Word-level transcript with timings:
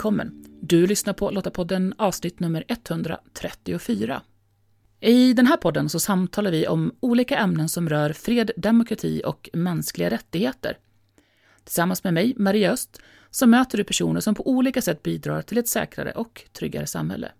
Välkommen! 0.00 0.44
Du 0.60 0.86
lyssnar 0.86 1.12
på 1.12 1.30
Lottapodden 1.30 1.94
avsnitt 1.98 2.40
nummer 2.40 2.64
134. 2.68 4.22
I 5.00 5.32
den 5.32 5.46
här 5.46 5.56
podden 5.56 5.88
så 5.88 6.00
samtalar 6.00 6.50
vi 6.50 6.66
om 6.66 6.94
olika 7.00 7.36
ämnen 7.36 7.68
som 7.68 7.88
rör 7.88 8.12
fred, 8.12 8.50
demokrati 8.56 9.22
och 9.24 9.50
mänskliga 9.52 10.10
rättigheter. 10.10 10.78
Tillsammans 11.64 12.04
med 12.04 12.14
mig, 12.14 12.34
Maria 12.36 12.72
Öst, 12.72 13.00
så 13.30 13.46
möter 13.46 13.78
du 13.78 13.84
personer 13.84 14.20
som 14.20 14.34
på 14.34 14.48
olika 14.48 14.82
sätt 14.82 15.02
bidrar 15.02 15.42
till 15.42 15.58
ett 15.58 15.68
säkrare 15.68 16.12
och 16.12 16.42
tryggare 16.52 16.86
samhälle. 16.86 17.32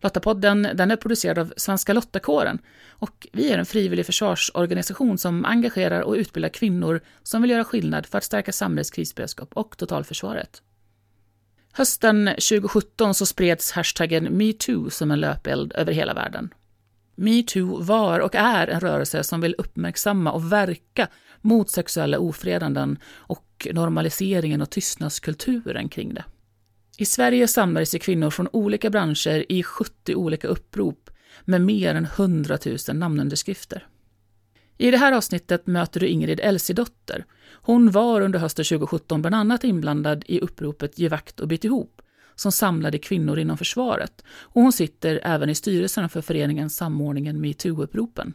Lottapodden 0.00 0.68
den 0.74 0.90
är 0.90 0.96
producerad 0.96 1.38
av 1.38 1.52
Svenska 1.56 1.92
Lottakåren 1.92 2.58
och 2.88 3.26
vi 3.32 3.50
är 3.50 3.58
en 3.58 3.66
frivillig 3.66 4.06
försvarsorganisation 4.06 5.18
som 5.18 5.44
engagerar 5.44 6.00
och 6.00 6.14
utbildar 6.14 6.48
kvinnor 6.48 7.00
som 7.22 7.42
vill 7.42 7.50
göra 7.50 7.64
skillnad 7.64 8.06
för 8.06 8.18
att 8.18 8.24
stärka 8.24 8.52
samhällets 8.52 8.90
krisberedskap 8.90 9.48
och 9.52 9.76
totalförsvaret. 9.76 10.62
Hösten 11.76 12.26
2017 12.26 13.14
så 13.14 13.26
spreds 13.26 13.72
hashtaggen 13.72 14.24
metoo 14.24 14.90
som 14.90 15.10
en 15.10 15.20
löpeld 15.20 15.72
över 15.72 15.92
hela 15.92 16.14
världen. 16.14 16.54
Metoo 17.14 17.82
var 17.82 18.20
och 18.20 18.34
är 18.34 18.66
en 18.66 18.80
rörelse 18.80 19.24
som 19.24 19.40
vill 19.40 19.54
uppmärksamma 19.58 20.32
och 20.32 20.52
verka 20.52 21.08
mot 21.40 21.70
sexuella 21.70 22.18
ofredanden 22.18 22.98
och 23.14 23.66
normaliseringen 23.72 24.62
och 24.62 24.70
tystnadskulturen 24.70 25.88
kring 25.88 26.14
det. 26.14 26.24
I 26.98 27.04
Sverige 27.04 27.48
samlades 27.48 27.90
sig 27.90 28.00
kvinnor 28.00 28.30
från 28.30 28.48
olika 28.52 28.90
branscher 28.90 29.52
i 29.52 29.62
70 29.62 30.14
olika 30.14 30.48
upprop 30.48 31.10
med 31.44 31.60
mer 31.60 31.94
än 31.94 32.04
100 32.04 32.58
000 32.66 32.96
namnunderskrifter. 32.96 33.86
I 34.78 34.90
det 34.90 34.96
här 34.96 35.12
avsnittet 35.12 35.66
möter 35.66 36.00
du 36.00 36.06
Ingrid 36.06 36.40
Elsidotter. 36.40 37.24
Hon 37.52 37.90
var 37.90 38.20
under 38.20 38.38
hösten 38.38 38.64
2017 38.64 39.22
bland 39.22 39.34
annat 39.34 39.64
inblandad 39.64 40.24
i 40.26 40.40
uppropet 40.40 40.98
Ge 40.98 41.08
vakt 41.08 41.40
och 41.40 41.48
bit 41.48 41.64
ihop, 41.64 42.02
som 42.34 42.52
samlade 42.52 42.98
kvinnor 42.98 43.38
inom 43.38 43.58
försvaret. 43.58 44.24
Och 44.40 44.62
hon 44.62 44.72
sitter 44.72 45.20
även 45.22 45.50
i 45.50 45.54
styrelsen 45.54 46.08
för 46.08 46.20
föreningen 46.20 46.70
Samordningen 46.70 47.40
metoo-uppropen. 47.40 48.34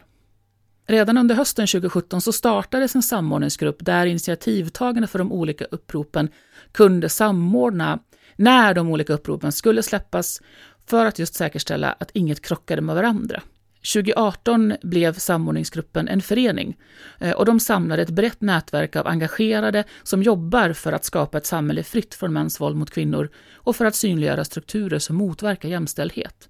Redan 0.86 1.18
under 1.18 1.34
hösten 1.34 1.66
2017 1.66 2.20
så 2.20 2.32
startades 2.32 2.94
en 2.94 3.02
samordningsgrupp 3.02 3.76
där 3.80 4.06
initiativtagarna 4.06 5.06
för 5.06 5.18
de 5.18 5.32
olika 5.32 5.64
uppropen 5.64 6.28
kunde 6.72 7.08
samordna 7.08 7.98
när 8.36 8.74
de 8.74 8.88
olika 8.88 9.12
uppropen 9.12 9.52
skulle 9.52 9.82
släppas 9.82 10.42
för 10.86 11.06
att 11.06 11.18
just 11.18 11.34
säkerställa 11.34 11.92
att 11.92 12.10
inget 12.14 12.42
krockade 12.42 12.82
med 12.82 12.94
varandra. 12.94 13.42
2018 13.82 14.76
blev 14.82 15.14
samordningsgruppen 15.14 16.08
en 16.08 16.22
förening 16.22 16.76
eh, 17.18 17.32
och 17.32 17.44
de 17.44 17.60
samlade 17.60 18.02
ett 18.02 18.10
brett 18.10 18.40
nätverk 18.40 18.96
av 18.96 19.06
engagerade 19.06 19.84
som 20.02 20.22
jobbar 20.22 20.72
för 20.72 20.92
att 20.92 21.04
skapa 21.04 21.38
ett 21.38 21.46
samhälle 21.46 21.82
fritt 21.82 22.14
från 22.14 22.32
mäns 22.32 22.60
våld 22.60 22.76
mot 22.76 22.90
kvinnor 22.90 23.30
och 23.54 23.76
för 23.76 23.84
att 23.84 23.94
synliggöra 23.94 24.44
strukturer 24.44 24.98
som 24.98 25.16
motverkar 25.16 25.68
jämställdhet. 25.68 26.48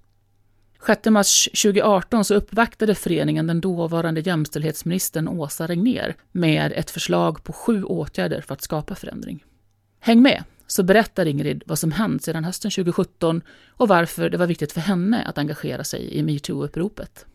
6 0.87 1.05
mars 1.05 1.49
2018 1.63 2.25
så 2.25 2.35
uppvaktade 2.35 2.95
föreningen 2.95 3.47
den 3.47 3.61
dåvarande 3.61 4.21
jämställdhetsministern 4.21 5.27
Åsa 5.27 5.67
Regner 5.67 6.15
med 6.31 6.73
ett 6.75 6.91
förslag 6.91 7.43
på 7.43 7.53
sju 7.53 7.83
åtgärder 7.83 8.41
för 8.41 8.53
att 8.53 8.61
skapa 8.61 8.95
förändring. 8.95 9.43
Häng 9.99 10.21
med! 10.21 10.43
Så 10.67 10.83
berättar 10.83 11.25
Ingrid 11.25 11.63
vad 11.65 11.79
som 11.79 11.91
hänt 11.91 12.23
sedan 12.23 12.43
hösten 12.43 12.71
2017 12.71 13.41
och 13.69 13.87
varför 13.87 14.29
det 14.29 14.37
var 14.37 14.47
viktigt 14.47 14.71
för 14.71 14.81
henne 14.81 15.23
att 15.23 15.37
engagera 15.37 15.83
sig 15.83 16.13
i 16.13 16.23
metoo-uppropet. 16.23 17.25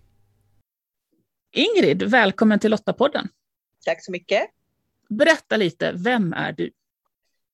Ingrid, 1.52 2.02
välkommen 2.02 2.58
till 2.58 2.70
Lottapodden. 2.70 3.28
Tack 3.84 4.04
så 4.04 4.12
mycket. 4.12 4.50
Berätta 5.08 5.56
lite, 5.56 5.92
vem 5.96 6.32
är 6.32 6.52
du? 6.52 6.70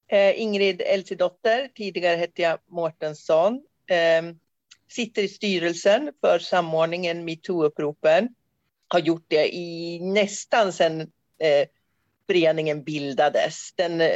Eh, 0.08 0.40
Ingrid 0.40 0.80
Elsidotter, 0.80 1.68
tidigare 1.74 2.16
hette 2.16 2.42
jag 2.42 2.58
Mårtensson. 2.66 3.54
Eh, 3.86 4.34
sitter 4.90 5.22
i 5.22 5.28
styrelsen 5.28 6.12
för 6.20 6.38
samordningen 6.38 7.28
metoo-uppropen. 7.28 8.28
Har 8.88 8.98
gjort 9.00 9.24
det 9.28 9.54
i 9.54 10.00
nästan 10.00 10.72
sedan 10.72 11.00
eh, 11.00 11.68
föreningen 12.26 12.84
bildades. 12.84 13.74
Den 13.74 14.00
eh, 14.00 14.08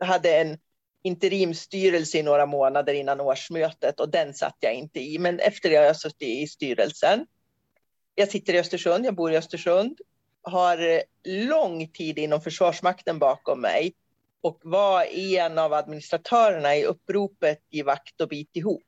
hade 0.00 0.36
en 0.36 0.58
interimstyrelse 1.02 2.18
i 2.18 2.22
några 2.22 2.46
månader 2.46 2.94
innan 2.94 3.20
årsmötet 3.20 4.00
och 4.00 4.08
den 4.08 4.34
satt 4.34 4.56
jag 4.60 4.74
inte 4.74 5.00
i. 5.00 5.18
Men 5.18 5.38
efter 5.38 5.70
det 5.70 5.76
har 5.76 5.84
jag 5.84 5.96
suttit 5.96 6.28
i 6.28 6.46
styrelsen. 6.46 7.26
Jag 8.14 8.28
sitter 8.28 8.54
i 8.54 8.58
Östersund, 8.58 9.06
jag 9.06 9.14
bor 9.14 9.32
i 9.32 9.36
Östersund, 9.36 9.98
har 10.42 10.78
eh, 10.78 11.00
lång 11.24 11.88
tid 11.88 12.18
inom 12.18 12.40
Försvarsmakten 12.40 13.18
bakom 13.18 13.60
mig 13.60 13.94
och 14.40 14.60
var 14.62 15.04
en 15.04 15.58
av 15.58 15.72
administratörerna 15.72 16.76
i 16.76 16.84
uppropet 16.84 17.60
i 17.70 17.82
Vakt 17.82 18.20
och 18.20 18.28
bit 18.28 18.56
ihop. 18.56 18.82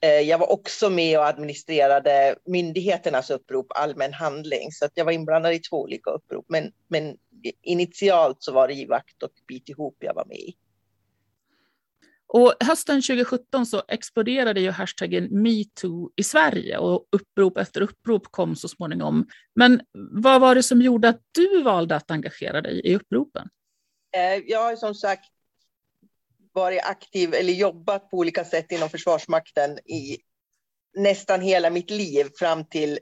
Eh, 0.00 0.20
jag 0.20 0.38
var 0.38 0.52
också 0.52 0.90
med 0.90 1.18
och 1.18 1.26
administrerade 1.26 2.34
myndigheternas 2.44 3.30
upprop 3.30 3.66
Allmän 3.74 4.12
handling, 4.12 4.72
så 4.72 4.84
att 4.84 4.92
jag 4.94 5.04
var 5.04 5.12
inblandad 5.12 5.54
i 5.54 5.58
två 5.58 5.82
olika 5.82 6.10
upprop. 6.10 6.44
Men, 6.48 6.72
men 6.88 7.16
initialt 7.62 8.36
så 8.40 8.52
var 8.52 8.68
det 8.68 8.74
i 8.74 8.86
Vakt 8.86 9.22
och 9.22 9.30
Bit 9.46 9.68
ihop 9.68 9.96
jag 10.00 10.14
var 10.14 10.24
med 10.24 10.36
i. 10.36 10.56
Och 12.26 12.54
hösten 12.60 13.02
2017 13.02 13.66
så 13.66 13.82
exploderade 13.88 14.60
ju 14.60 14.70
hashtaggen 14.70 15.42
metoo 15.42 16.10
i 16.16 16.22
Sverige 16.22 16.78
och 16.78 17.08
upprop 17.12 17.58
efter 17.58 17.80
upprop 17.80 18.26
kom 18.30 18.56
så 18.56 18.68
småningom. 18.68 19.28
Men 19.54 19.80
vad 20.12 20.40
var 20.40 20.54
det 20.54 20.62
som 20.62 20.82
gjorde 20.82 21.08
att 21.08 21.20
du 21.32 21.62
valde 21.62 21.96
att 21.96 22.10
engagera 22.10 22.60
dig 22.60 22.80
i 22.84 22.96
uppropen? 22.96 23.48
Eh, 24.16 24.42
jag 24.46 24.62
har 24.62 24.76
som 24.76 24.94
sagt 24.94 25.30
varit 26.52 26.82
aktiv 26.84 27.34
eller 27.34 27.52
jobbat 27.52 28.10
på 28.10 28.16
olika 28.16 28.44
sätt 28.44 28.72
inom 28.72 28.88
Försvarsmakten 28.88 29.78
i 29.78 30.18
nästan 30.96 31.40
hela 31.40 31.70
mitt 31.70 31.90
liv 31.90 32.26
fram 32.38 32.64
till 32.64 32.98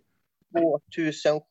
2007. 0.96 1.42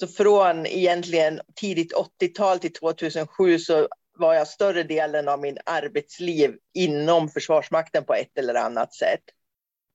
Så 0.00 0.06
från 0.06 0.66
egentligen 0.66 1.40
tidigt 1.54 1.94
80-tal 1.94 2.58
till 2.58 2.72
2007 2.72 3.58
så 3.58 3.88
var 4.18 4.34
jag 4.34 4.48
större 4.48 4.82
delen 4.82 5.28
av 5.28 5.40
min 5.40 5.58
arbetsliv 5.66 6.56
inom 6.74 7.28
Försvarsmakten 7.28 8.04
på 8.04 8.14
ett 8.14 8.38
eller 8.38 8.54
annat 8.54 8.94
sätt. 8.94 9.22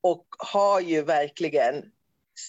Och 0.04 0.26
har 0.40 0.80
ju 0.80 1.02
verkligen 1.02 1.84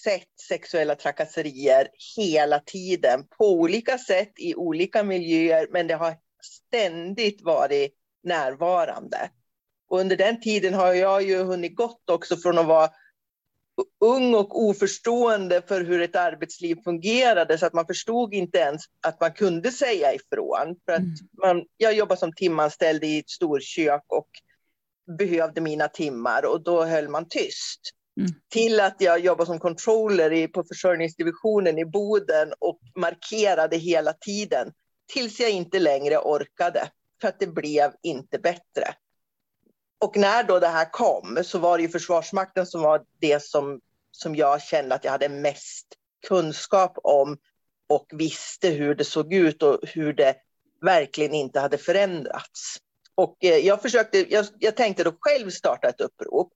sett 0.03 0.39
sexuella 0.47 0.95
trakasserier 0.95 1.87
hela 2.15 2.59
tiden 2.59 3.27
på 3.37 3.51
olika 3.51 3.97
sätt 3.97 4.31
i 4.37 4.55
olika 4.55 5.03
miljöer, 5.03 5.67
men 5.71 5.87
det 5.87 5.93
har 5.93 6.15
ständigt 6.43 7.41
varit 7.41 7.93
närvarande. 8.23 9.29
Och 9.89 9.99
under 9.99 10.15
den 10.15 10.41
tiden 10.41 10.73
har 10.73 10.93
jag 10.93 11.23
ju 11.23 11.43
hunnit 11.43 11.75
gått 11.75 12.09
också 12.09 12.37
från 12.37 12.57
att 12.57 12.65
vara 12.65 12.89
ung 13.99 14.35
och 14.35 14.63
oförstående 14.63 15.61
för 15.67 15.83
hur 15.83 16.01
ett 16.01 16.15
arbetsliv 16.15 16.75
fungerade 16.83 17.57
så 17.57 17.65
att 17.65 17.73
man 17.73 17.87
förstod 17.87 18.33
inte 18.33 18.57
ens 18.57 18.81
att 19.01 19.21
man 19.21 19.33
kunde 19.33 19.71
säga 19.71 20.13
ifrån. 20.13 20.75
För 20.85 20.93
att 20.93 20.99
mm. 20.99 21.15
man, 21.41 21.65
jag 21.77 21.93
jobbade 21.93 22.19
som 22.19 22.33
timanställd 22.33 23.03
i 23.03 23.19
ett 23.19 23.29
storkök 23.29 24.03
och 24.07 24.29
behövde 25.17 25.61
mina 25.61 25.87
timmar 25.87 26.45
och 26.45 26.63
då 26.63 26.83
höll 26.83 27.09
man 27.09 27.27
tyst. 27.29 27.79
Mm. 28.17 28.31
Till 28.49 28.79
att 28.79 28.95
jag 28.99 29.19
jobbade 29.19 29.45
som 29.45 29.59
controller 29.59 30.33
i, 30.33 30.47
på 30.47 30.63
försörjningsdivisionen 30.63 31.77
i 31.77 31.85
Boden 31.85 32.53
och 32.59 32.79
markerade 32.95 33.77
hela 33.77 34.13
tiden 34.13 34.71
tills 35.13 35.39
jag 35.39 35.49
inte 35.49 35.79
längre 35.79 36.17
orkade 36.17 36.89
för 37.21 37.27
att 37.27 37.39
det 37.39 37.47
blev 37.47 37.91
inte 38.01 38.39
bättre. 38.39 38.93
Och 40.03 40.17
när 40.17 40.43
då 40.43 40.59
det 40.59 40.67
här 40.67 40.91
kom 40.91 41.39
så 41.43 41.59
var 41.59 41.77
det 41.77 41.83
ju 41.83 41.89
Försvarsmakten 41.89 42.65
som 42.65 42.81
var 42.81 43.03
det 43.19 43.43
som, 43.43 43.79
som 44.11 44.35
jag 44.35 44.61
kände 44.61 44.95
att 44.95 45.03
jag 45.03 45.11
hade 45.11 45.29
mest 45.29 45.87
kunskap 46.27 46.97
om 47.03 47.37
och 47.89 48.05
visste 48.13 48.69
hur 48.69 48.95
det 48.95 49.03
såg 49.03 49.33
ut 49.33 49.63
och 49.63 49.79
hur 49.83 50.13
det 50.13 50.35
verkligen 50.81 51.33
inte 51.33 51.59
hade 51.59 51.77
förändrats. 51.77 52.77
Och 53.15 53.37
eh, 53.43 53.57
jag, 53.57 53.81
försökte, 53.81 54.33
jag, 54.33 54.45
jag 54.59 54.75
tänkte 54.75 55.03
då 55.03 55.13
själv 55.19 55.49
starta 55.49 55.89
ett 55.89 56.01
upprop. 56.01 56.53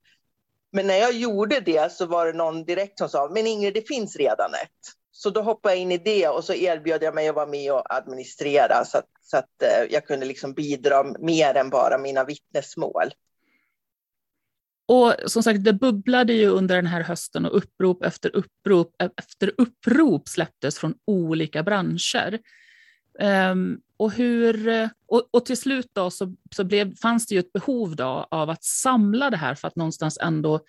Men 0.71 0.87
när 0.87 0.97
jag 0.97 1.13
gjorde 1.13 1.59
det 1.59 1.91
så 1.91 2.05
var 2.05 2.25
det 2.25 2.33
någon 2.33 2.65
direkt 2.65 2.99
som 2.99 3.09
sa, 3.09 3.29
men 3.33 3.47
Ingrid, 3.47 3.73
det 3.73 3.87
finns 3.87 4.15
redan 4.15 4.53
ett. 4.53 4.93
Så 5.11 5.29
då 5.29 5.41
hoppade 5.41 5.75
jag 5.75 5.81
in 5.81 5.91
i 5.91 5.97
det 5.97 6.27
och 6.27 6.43
så 6.43 6.53
erbjöd 6.53 7.03
jag 7.03 7.15
mig 7.15 7.27
att 7.27 7.35
vara 7.35 7.45
med 7.45 7.71
och 7.73 7.95
administrera 7.95 8.85
så 8.85 8.97
att, 8.97 9.09
så 9.21 9.37
att 9.37 9.61
eh, 9.63 9.93
jag 9.93 10.07
kunde 10.07 10.25
liksom 10.25 10.53
bidra 10.53 11.03
mer 11.19 11.55
än 11.55 11.69
bara 11.69 11.97
mina 11.97 12.23
vittnesmål. 12.23 13.11
Och 14.87 15.15
som 15.25 15.43
sagt, 15.43 15.63
det 15.63 15.73
bubblade 15.73 16.33
ju 16.33 16.47
under 16.47 16.75
den 16.75 16.87
här 16.87 17.01
hösten 17.01 17.45
och 17.45 17.57
upprop 17.57 18.03
efter 18.03 18.35
upprop 18.35 18.95
efter 19.17 19.53
upprop 19.57 20.29
släpptes 20.29 20.79
från 20.79 20.93
olika 21.05 21.63
branscher. 21.63 22.39
Um, 23.51 23.81
och, 23.97 24.11
hur, 24.11 24.89
och, 25.07 25.29
och, 25.31 25.45
till 25.45 25.57
slut 25.57 25.89
då 25.93 26.11
så, 26.11 26.35
så 26.55 26.63
blev, 26.63 26.95
fanns 26.95 27.27
det 27.27 27.35
ju 27.35 27.39
ett 27.39 27.53
behov 27.53 27.95
då 27.95 28.27
av 28.31 28.49
att 28.49 28.63
samla 28.63 29.29
det 29.29 29.37
här 29.37 29.55
för 29.55 29.67
att 29.67 29.75
någonstans 29.75 30.17
ändå 30.21 30.59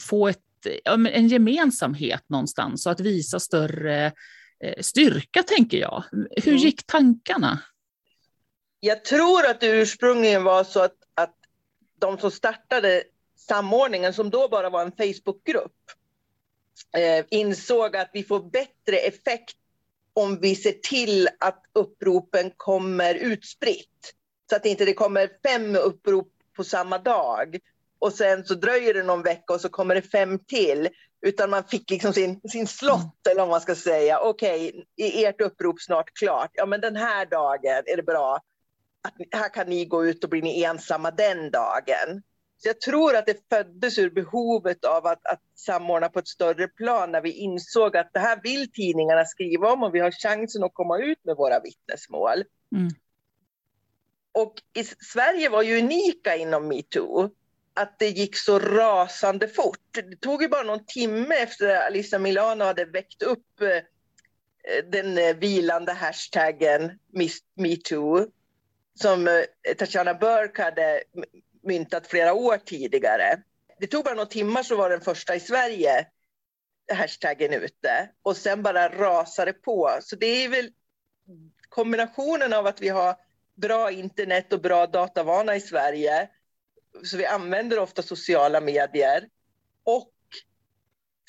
få 0.00 0.28
ett, 0.28 0.42
en 0.84 1.28
gemensamhet 1.28 2.24
någonstans 2.28 2.86
och 2.86 2.92
att 2.92 3.00
visa 3.00 3.40
större 3.40 4.12
eh, 4.64 4.80
styrka, 4.80 5.42
tänker 5.42 5.78
jag. 5.78 6.04
Hur 6.12 6.52
mm. 6.52 6.58
gick 6.58 6.86
tankarna? 6.86 7.62
Jag 8.80 9.04
tror 9.04 9.46
att 9.46 9.60
det 9.60 9.66
ursprungligen 9.66 10.44
var 10.44 10.64
så 10.64 10.80
att, 10.80 10.96
att 11.14 11.34
de 12.00 12.18
som 12.18 12.30
startade 12.30 13.02
samordningen, 13.48 14.12
som 14.12 14.30
då 14.30 14.48
bara 14.48 14.70
var 14.70 14.82
en 14.82 14.92
Facebookgrupp, 14.92 15.72
eh, 16.96 17.24
insåg 17.30 17.96
att 17.96 18.10
vi 18.12 18.22
får 18.22 18.40
bättre 18.40 18.96
effekt 18.96 19.56
om 20.12 20.40
vi 20.40 20.56
ser 20.56 20.72
till 20.72 21.28
att 21.40 21.62
uppropen 21.72 22.52
kommer 22.56 23.14
utspritt. 23.14 24.14
Så 24.50 24.56
att 24.56 24.62
det 24.62 24.68
inte 24.68 24.92
kommer 24.92 25.30
fem 25.42 25.76
upprop 25.76 26.28
på 26.56 26.64
samma 26.64 26.98
dag 26.98 27.58
och 27.98 28.12
sen 28.12 28.44
så 28.44 28.54
dröjer 28.54 28.94
det 28.94 29.02
någon 29.02 29.22
vecka 29.22 29.54
och 29.54 29.60
så 29.60 29.68
kommer 29.68 29.94
det 29.94 30.02
fem 30.02 30.38
till. 30.38 30.88
Utan 31.20 31.50
man 31.50 31.64
fick 31.64 31.90
liksom 31.90 32.12
sin, 32.12 32.40
sin 32.48 32.66
slott, 32.66 33.26
eller 33.30 33.40
vad 33.40 33.48
man 33.48 33.60
ska 33.60 33.74
säga. 33.74 34.18
Okej, 34.18 34.68
okay, 34.68 34.84
är 34.96 35.28
ert 35.28 35.40
upprop 35.40 35.80
snart 35.80 36.14
klart? 36.14 36.50
Ja, 36.52 36.66
men 36.66 36.80
den 36.80 36.96
här 36.96 37.26
dagen 37.26 37.82
är 37.86 37.96
det 37.96 38.02
bra. 38.02 38.40
Att, 39.02 39.14
här 39.40 39.48
kan 39.48 39.68
ni 39.68 39.84
gå 39.84 40.06
ut 40.06 40.24
och 40.24 40.30
bli 40.30 40.42
ni 40.42 40.62
ensamma 40.62 41.10
den 41.10 41.50
dagen. 41.50 42.22
Så 42.58 42.68
jag 42.68 42.80
tror 42.80 43.16
att 43.16 43.26
det 43.26 43.48
föddes 43.48 43.98
ur 43.98 44.10
behovet 44.10 44.84
av 44.84 45.06
att, 45.06 45.26
att 45.26 45.40
samordna 45.54 46.08
på 46.08 46.18
ett 46.18 46.28
större 46.28 46.68
plan 46.68 47.12
när 47.12 47.20
vi 47.20 47.32
insåg 47.32 47.96
att 47.96 48.10
det 48.12 48.20
här 48.20 48.40
vill 48.42 48.72
tidningarna 48.72 49.24
skriva 49.24 49.72
om 49.72 49.82
och 49.82 49.94
vi 49.94 50.00
har 50.00 50.10
chansen 50.10 50.64
att 50.64 50.74
komma 50.74 50.98
ut 50.98 51.24
med 51.24 51.36
våra 51.36 51.60
vittnesmål. 51.60 52.44
Mm. 52.72 52.88
Och 54.32 54.54
i 54.74 54.84
Sverige 54.84 55.48
var 55.48 55.62
ju 55.62 55.78
unika 55.78 56.36
inom 56.36 56.68
metoo 56.68 57.30
att 57.74 57.98
det 57.98 58.08
gick 58.08 58.36
så 58.36 58.58
rasande 58.58 59.48
fort. 59.48 59.78
Det 59.90 60.20
tog 60.20 60.42
ju 60.42 60.48
bara 60.48 60.62
någon 60.62 60.84
timme 60.86 61.34
efter 61.34 61.68
att 61.68 61.86
Alissa 61.86 62.18
Milano 62.18 62.64
hade 62.64 62.84
väckt 62.84 63.22
upp 63.22 63.60
eh, 63.60 63.82
den 64.90 65.18
eh, 65.18 65.36
vilande 65.36 65.92
hashtaggen 65.92 66.98
metoo 67.54 68.26
som 68.94 69.28
eh, 69.28 69.74
Tatjana 69.78 70.14
Burke 70.14 70.62
hade 70.62 71.02
myntat 71.66 72.06
flera 72.06 72.32
år 72.32 72.56
tidigare. 72.56 73.42
Det 73.78 73.86
tog 73.86 74.04
bara 74.04 74.14
några 74.14 74.26
timmar 74.26 74.62
så 74.62 74.76
var 74.76 74.90
den 74.90 75.00
första 75.00 75.34
i 75.34 75.40
Sverige 75.40 76.06
hashtaggen 76.92 77.52
ute 77.52 78.10
och 78.22 78.36
sen 78.36 78.62
bara 78.62 78.88
rasade 78.88 79.52
på. 79.52 79.98
Så 80.02 80.16
det 80.16 80.26
är 80.26 80.48
väl 80.48 80.70
kombinationen 81.68 82.52
av 82.52 82.66
att 82.66 82.80
vi 82.80 82.88
har 82.88 83.16
bra 83.54 83.90
internet 83.90 84.52
och 84.52 84.60
bra 84.60 84.86
datavana 84.86 85.56
i 85.56 85.60
Sverige 85.60 86.28
så 87.04 87.16
vi 87.16 87.26
använder 87.26 87.78
ofta 87.78 88.02
sociala 88.02 88.60
medier 88.60 89.28
och 89.84 90.12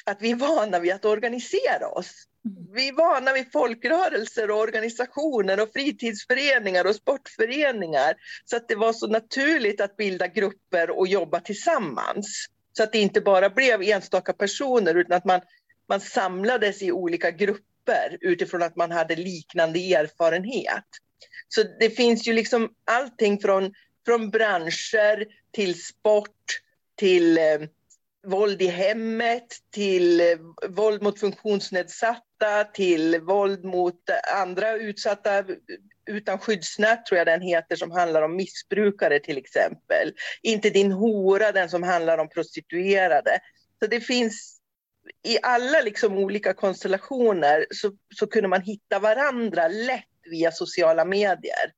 att 0.05 0.21
vi 0.21 0.31
är 0.31 0.35
vana 0.35 0.79
vid 0.79 0.93
att 0.93 1.05
organisera 1.05 1.87
oss. 1.87 2.27
Mm. 2.47 2.73
Vi 2.73 2.87
är 2.87 2.93
vana 2.93 3.33
vid 3.33 3.51
folkrörelser 3.51 4.51
och 4.51 4.59
organisationer 4.59 5.59
och 5.59 5.73
fritidsföreningar 5.73 6.85
och 6.85 6.95
sportföreningar. 6.95 8.15
Så 8.45 8.55
att 8.55 8.67
det 8.67 8.75
var 8.75 8.93
så 8.93 9.07
naturligt 9.07 9.81
att 9.81 9.97
bilda 9.97 10.27
grupper 10.27 10.89
och 10.89 11.07
jobba 11.07 11.39
tillsammans. 11.39 12.45
Så 12.73 12.83
att 12.83 12.91
det 12.91 12.99
inte 12.99 13.21
bara 13.21 13.49
blev 13.49 13.81
enstaka 13.81 14.33
personer 14.33 14.95
utan 14.95 15.17
att 15.17 15.25
man, 15.25 15.41
man 15.89 16.01
samlades 16.01 16.81
i 16.81 16.91
olika 16.91 17.31
grupper 17.31 18.17
utifrån 18.21 18.63
att 18.63 18.75
man 18.75 18.91
hade 18.91 19.15
liknande 19.15 19.79
erfarenhet. 19.79 20.85
Så 21.47 21.63
det 21.79 21.89
finns 21.89 22.27
ju 22.27 22.33
liksom 22.33 22.69
allting 22.85 23.39
från, 23.39 23.73
från 24.05 24.29
branscher 24.29 25.25
till 25.51 25.83
sport, 25.83 26.61
till 26.95 27.37
eh, 27.37 27.43
våld 28.27 28.61
i 28.61 28.67
hemmet, 28.67 29.47
till 29.71 30.19
eh, 30.19 30.25
våld 30.69 31.01
mot 31.01 31.19
funktionsnedsatta, 31.19 32.63
till 32.73 33.19
våld 33.19 33.63
mot 33.63 34.01
andra 34.35 34.73
utsatta 34.73 35.43
utan 36.09 36.39
skyddsnät 36.39 37.05
tror 37.05 37.17
jag 37.17 37.27
den 37.27 37.41
heter 37.41 37.75
som 37.75 37.91
handlar 37.91 38.21
om 38.21 38.35
missbrukare 38.35 39.19
till 39.19 39.37
exempel. 39.37 40.13
Inte 40.41 40.69
din 40.69 40.91
hora, 40.91 41.51
den 41.51 41.69
som 41.69 41.83
handlar 41.83 42.17
om 42.17 42.29
prostituerade. 42.29 43.39
Så 43.79 43.87
det 43.87 44.01
finns 44.01 44.57
i 45.23 45.37
alla 45.43 45.81
liksom 45.81 46.17
olika 46.17 46.53
konstellationer 46.53 47.65
så, 47.69 47.91
så 48.15 48.27
kunde 48.27 48.47
man 48.47 48.61
hitta 48.61 48.99
varandra 48.99 49.67
lätt 49.67 50.03
via 50.31 50.51
sociala 50.51 51.05
medier. 51.05 51.73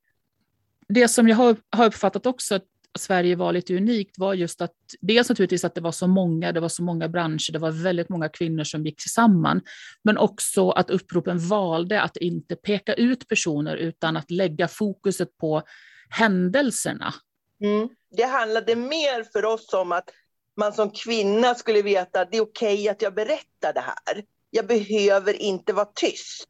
Det 0.88 1.08
som 1.08 1.28
jag 1.28 1.36
har, 1.36 1.58
har 1.70 1.86
uppfattat 1.86 2.26
också 2.26 2.60
Sverige 2.98 3.36
var 3.36 3.54
lite 3.54 3.78
unikt 3.78 4.18
var 4.18 4.34
just 4.34 4.62
att 4.62 4.74
dels 5.02 5.30
naturligtvis 5.30 5.66
att 5.66 5.76
det 5.76 5.82
var 5.82 5.92
så 5.92 6.08
många, 6.08 6.52
det 6.52 6.60
var 6.60 6.70
så 6.70 6.84
många 6.84 7.10
branscher, 7.10 7.52
det 7.52 7.60
var 7.60 7.72
väldigt 7.72 8.10
många 8.10 8.30
kvinnor 8.30 8.64
som 8.64 8.86
gick 8.86 9.02
samman, 9.02 9.62
men 10.04 10.18
också 10.18 10.70
att 10.70 10.90
uppropen 10.90 11.40
valde 11.40 12.02
att 12.02 12.18
inte 12.18 12.56
peka 12.56 12.94
ut 12.94 13.28
personer 13.28 13.76
utan 13.76 14.18
att 14.18 14.32
lägga 14.32 14.68
fokuset 14.68 15.38
på 15.38 15.64
händelserna. 16.10 17.14
Mm. 17.62 17.90
Det 18.12 18.24
handlade 18.24 18.76
mer 18.76 19.24
för 19.24 19.46
oss 19.46 19.74
om 19.74 19.92
att 19.92 20.10
man 20.58 20.74
som 20.74 20.92
kvinna 20.92 21.56
skulle 21.56 21.82
veta 21.82 22.22
att 22.22 22.32
det 22.32 22.38
är 22.38 22.42
okej 22.42 22.74
okay 22.74 22.90
att 22.90 23.02
jag 23.02 23.14
berättar 23.14 23.74
det 23.74 23.80
här. 23.80 24.24
Jag 24.50 24.68
behöver 24.68 25.34
inte 25.34 25.74
vara 25.74 25.90
tyst. 25.96 26.50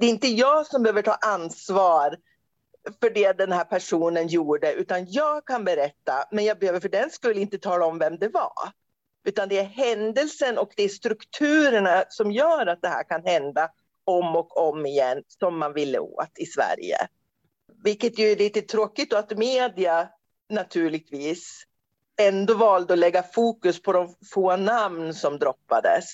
Det 0.00 0.06
är 0.06 0.10
inte 0.10 0.28
jag 0.28 0.66
som 0.66 0.82
behöver 0.82 1.02
ta 1.02 1.14
ansvar 1.14 2.16
för 3.00 3.10
det 3.10 3.32
den 3.32 3.52
här 3.52 3.64
personen 3.64 4.28
gjorde, 4.28 4.72
utan 4.72 5.06
jag 5.08 5.44
kan 5.46 5.64
berätta, 5.64 6.24
men 6.30 6.44
jag 6.44 6.58
behöver 6.58 6.80
för 6.80 6.88
den 6.88 7.10
skull 7.10 7.38
inte 7.38 7.58
tala 7.58 7.86
om 7.86 7.98
vem 7.98 8.18
det 8.18 8.28
var. 8.28 8.52
Utan 9.24 9.48
det 9.48 9.58
är 9.58 9.64
händelsen 9.64 10.58
och 10.58 10.72
det 10.76 10.82
är 10.82 10.88
strukturerna 10.88 12.04
som 12.08 12.32
gör 12.32 12.66
att 12.66 12.82
det 12.82 12.88
här 12.88 13.04
kan 13.04 13.24
hända 13.24 13.70
om 14.04 14.36
och 14.36 14.68
om 14.68 14.86
igen 14.86 15.22
som 15.28 15.58
man 15.58 15.72
ville 15.72 15.98
åt 15.98 16.38
i 16.38 16.46
Sverige. 16.46 16.96
Vilket 17.84 18.18
ju 18.18 18.32
är 18.32 18.36
lite 18.36 18.62
tråkigt 18.62 19.10
då 19.10 19.16
att 19.16 19.38
media 19.38 20.08
naturligtvis 20.48 21.66
ändå 22.16 22.54
valde 22.54 22.92
att 22.92 22.98
lägga 22.98 23.22
fokus 23.22 23.82
på 23.82 23.92
de 23.92 24.14
få 24.32 24.56
namn 24.56 25.14
som 25.14 25.38
droppades. 25.38 26.04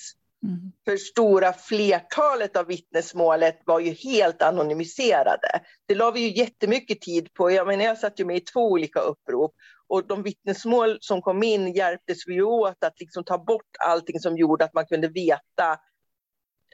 Mm. 0.42 0.72
För 0.84 0.96
stora 0.96 1.52
flertalet 1.52 2.56
av 2.56 2.66
vittnesmålet 2.66 3.60
var 3.64 3.80
ju 3.80 3.92
helt 3.92 4.42
anonymiserade. 4.42 5.60
Det 5.86 5.94
la 5.94 6.10
vi 6.10 6.20
ju 6.20 6.40
jättemycket 6.40 7.00
tid 7.00 7.34
på. 7.34 7.50
Jag, 7.50 7.66
menar, 7.66 7.84
jag 7.84 7.98
satt 7.98 8.20
ju 8.20 8.24
med 8.24 8.36
i 8.36 8.40
två 8.40 8.60
olika 8.60 9.00
upprop 9.00 9.54
och 9.88 10.06
de 10.06 10.22
vittnesmål 10.22 10.98
som 11.00 11.22
kom 11.22 11.42
in 11.42 11.72
hjälptes 11.72 12.18
vi 12.26 12.42
åt 12.42 12.84
att 12.84 13.00
liksom 13.00 13.24
ta 13.24 13.38
bort 13.38 13.76
allting 13.78 14.20
som 14.20 14.36
gjorde 14.36 14.64
att 14.64 14.74
man 14.74 14.86
kunde 14.86 15.08
veta. 15.08 15.78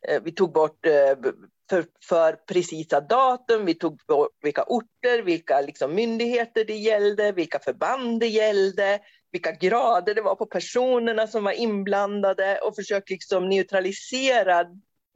Eh, 0.08 0.22
vi 0.24 0.32
tog 0.32 0.52
bort 0.52 0.86
eh, 0.86 1.32
för, 1.70 1.84
för 2.08 2.32
precisa 2.32 3.00
datum, 3.00 3.64
vi 3.64 3.74
tog 3.74 4.00
bort 4.08 4.36
vilka 4.42 4.62
orter, 4.62 5.22
vilka 5.22 5.60
liksom 5.60 5.94
myndigheter 5.94 6.64
det 6.64 6.76
gällde, 6.76 7.32
vilka 7.32 7.58
förband 7.58 8.20
det 8.20 8.28
gällde 8.28 9.00
vilka 9.34 9.52
grader 9.52 10.14
det 10.14 10.20
var 10.20 10.34
på 10.34 10.46
personerna 10.46 11.26
som 11.26 11.44
var 11.44 11.52
inblandade 11.52 12.58
och 12.58 12.74
försökt 12.74 13.10
liksom 13.10 13.48
neutralisera 13.48 14.66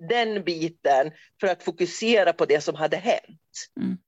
den 0.08 0.44
biten 0.44 1.10
för 1.40 1.46
att 1.46 1.62
fokusera 1.62 2.32
på 2.32 2.46
det 2.46 2.60
som 2.60 2.75
hade 2.75 2.96
hänt. 2.96 3.68
Mm. 3.80 3.98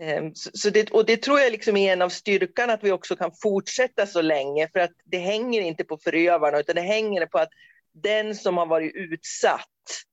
Ehm, 0.00 0.32
så 0.34 0.70
det, 0.70 0.90
och 0.90 1.06
det 1.06 1.16
tror 1.16 1.40
jag 1.40 1.52
liksom 1.52 1.76
är 1.76 1.92
en 1.92 2.02
av 2.02 2.08
styrkan 2.08 2.70
att 2.70 2.84
vi 2.84 2.92
också 2.92 3.16
kan 3.16 3.30
fortsätta 3.42 4.06
så 4.06 4.22
länge 4.22 4.68
för 4.68 4.80
att 4.80 4.92
det 5.04 5.18
hänger 5.18 5.60
inte 5.60 5.84
på 5.84 5.98
förövarna 5.98 6.60
utan 6.60 6.74
det 6.74 6.82
hänger 6.82 7.26
på 7.26 7.38
att 7.38 7.50
den 7.92 8.34
som 8.34 8.56
har 8.56 8.66
varit 8.66 8.94
utsatt 8.94 10.04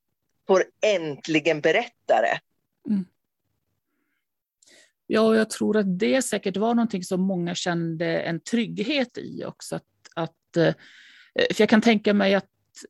får 0.48 0.64
äntligen 0.86 1.62
berätta 1.62 2.22
det. 2.22 2.40
Mm. 2.90 3.06
Ja, 5.14 5.36
jag 5.36 5.50
tror 5.50 5.78
att 5.78 6.00
det 6.00 6.22
säkert 6.22 6.58
var 6.58 6.76
någonting 6.76 7.04
som 7.04 7.22
många 7.22 7.56
kände 7.56 8.06
en 8.06 8.40
trygghet 8.40 9.18
i 9.18 9.44
också. 9.46 9.76
Att, 9.76 9.84
att, 10.16 10.58
eh, 10.58 10.74
för 11.54 11.62
jag 11.62 11.70
kan 11.70 11.82
tänka 11.82 12.14
mig 12.14 12.36
att 12.36 12.46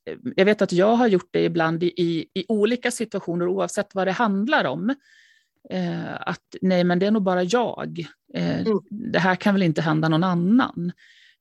eh, 0.05 0.17
jag 0.35 0.45
vet 0.45 0.61
att 0.61 0.71
jag 0.71 0.95
har 0.95 1.07
gjort 1.07 1.29
det 1.31 1.43
ibland 1.43 1.83
i, 1.83 1.89
i 2.33 2.45
olika 2.47 2.91
situationer 2.91 3.47
oavsett 3.47 3.95
vad 3.95 4.07
det 4.07 4.11
handlar 4.11 4.65
om. 4.65 4.89
Eh, 5.69 6.21
att 6.21 6.55
nej, 6.61 6.83
men 6.83 6.99
det 6.99 7.05
är 7.05 7.11
nog 7.11 7.23
bara 7.23 7.43
jag. 7.43 8.05
Eh, 8.33 8.59
mm. 8.59 8.79
Det 8.89 9.19
här 9.19 9.35
kan 9.35 9.55
väl 9.55 9.63
inte 9.63 9.81
hända 9.81 10.09
någon 10.09 10.23
annan. 10.23 10.91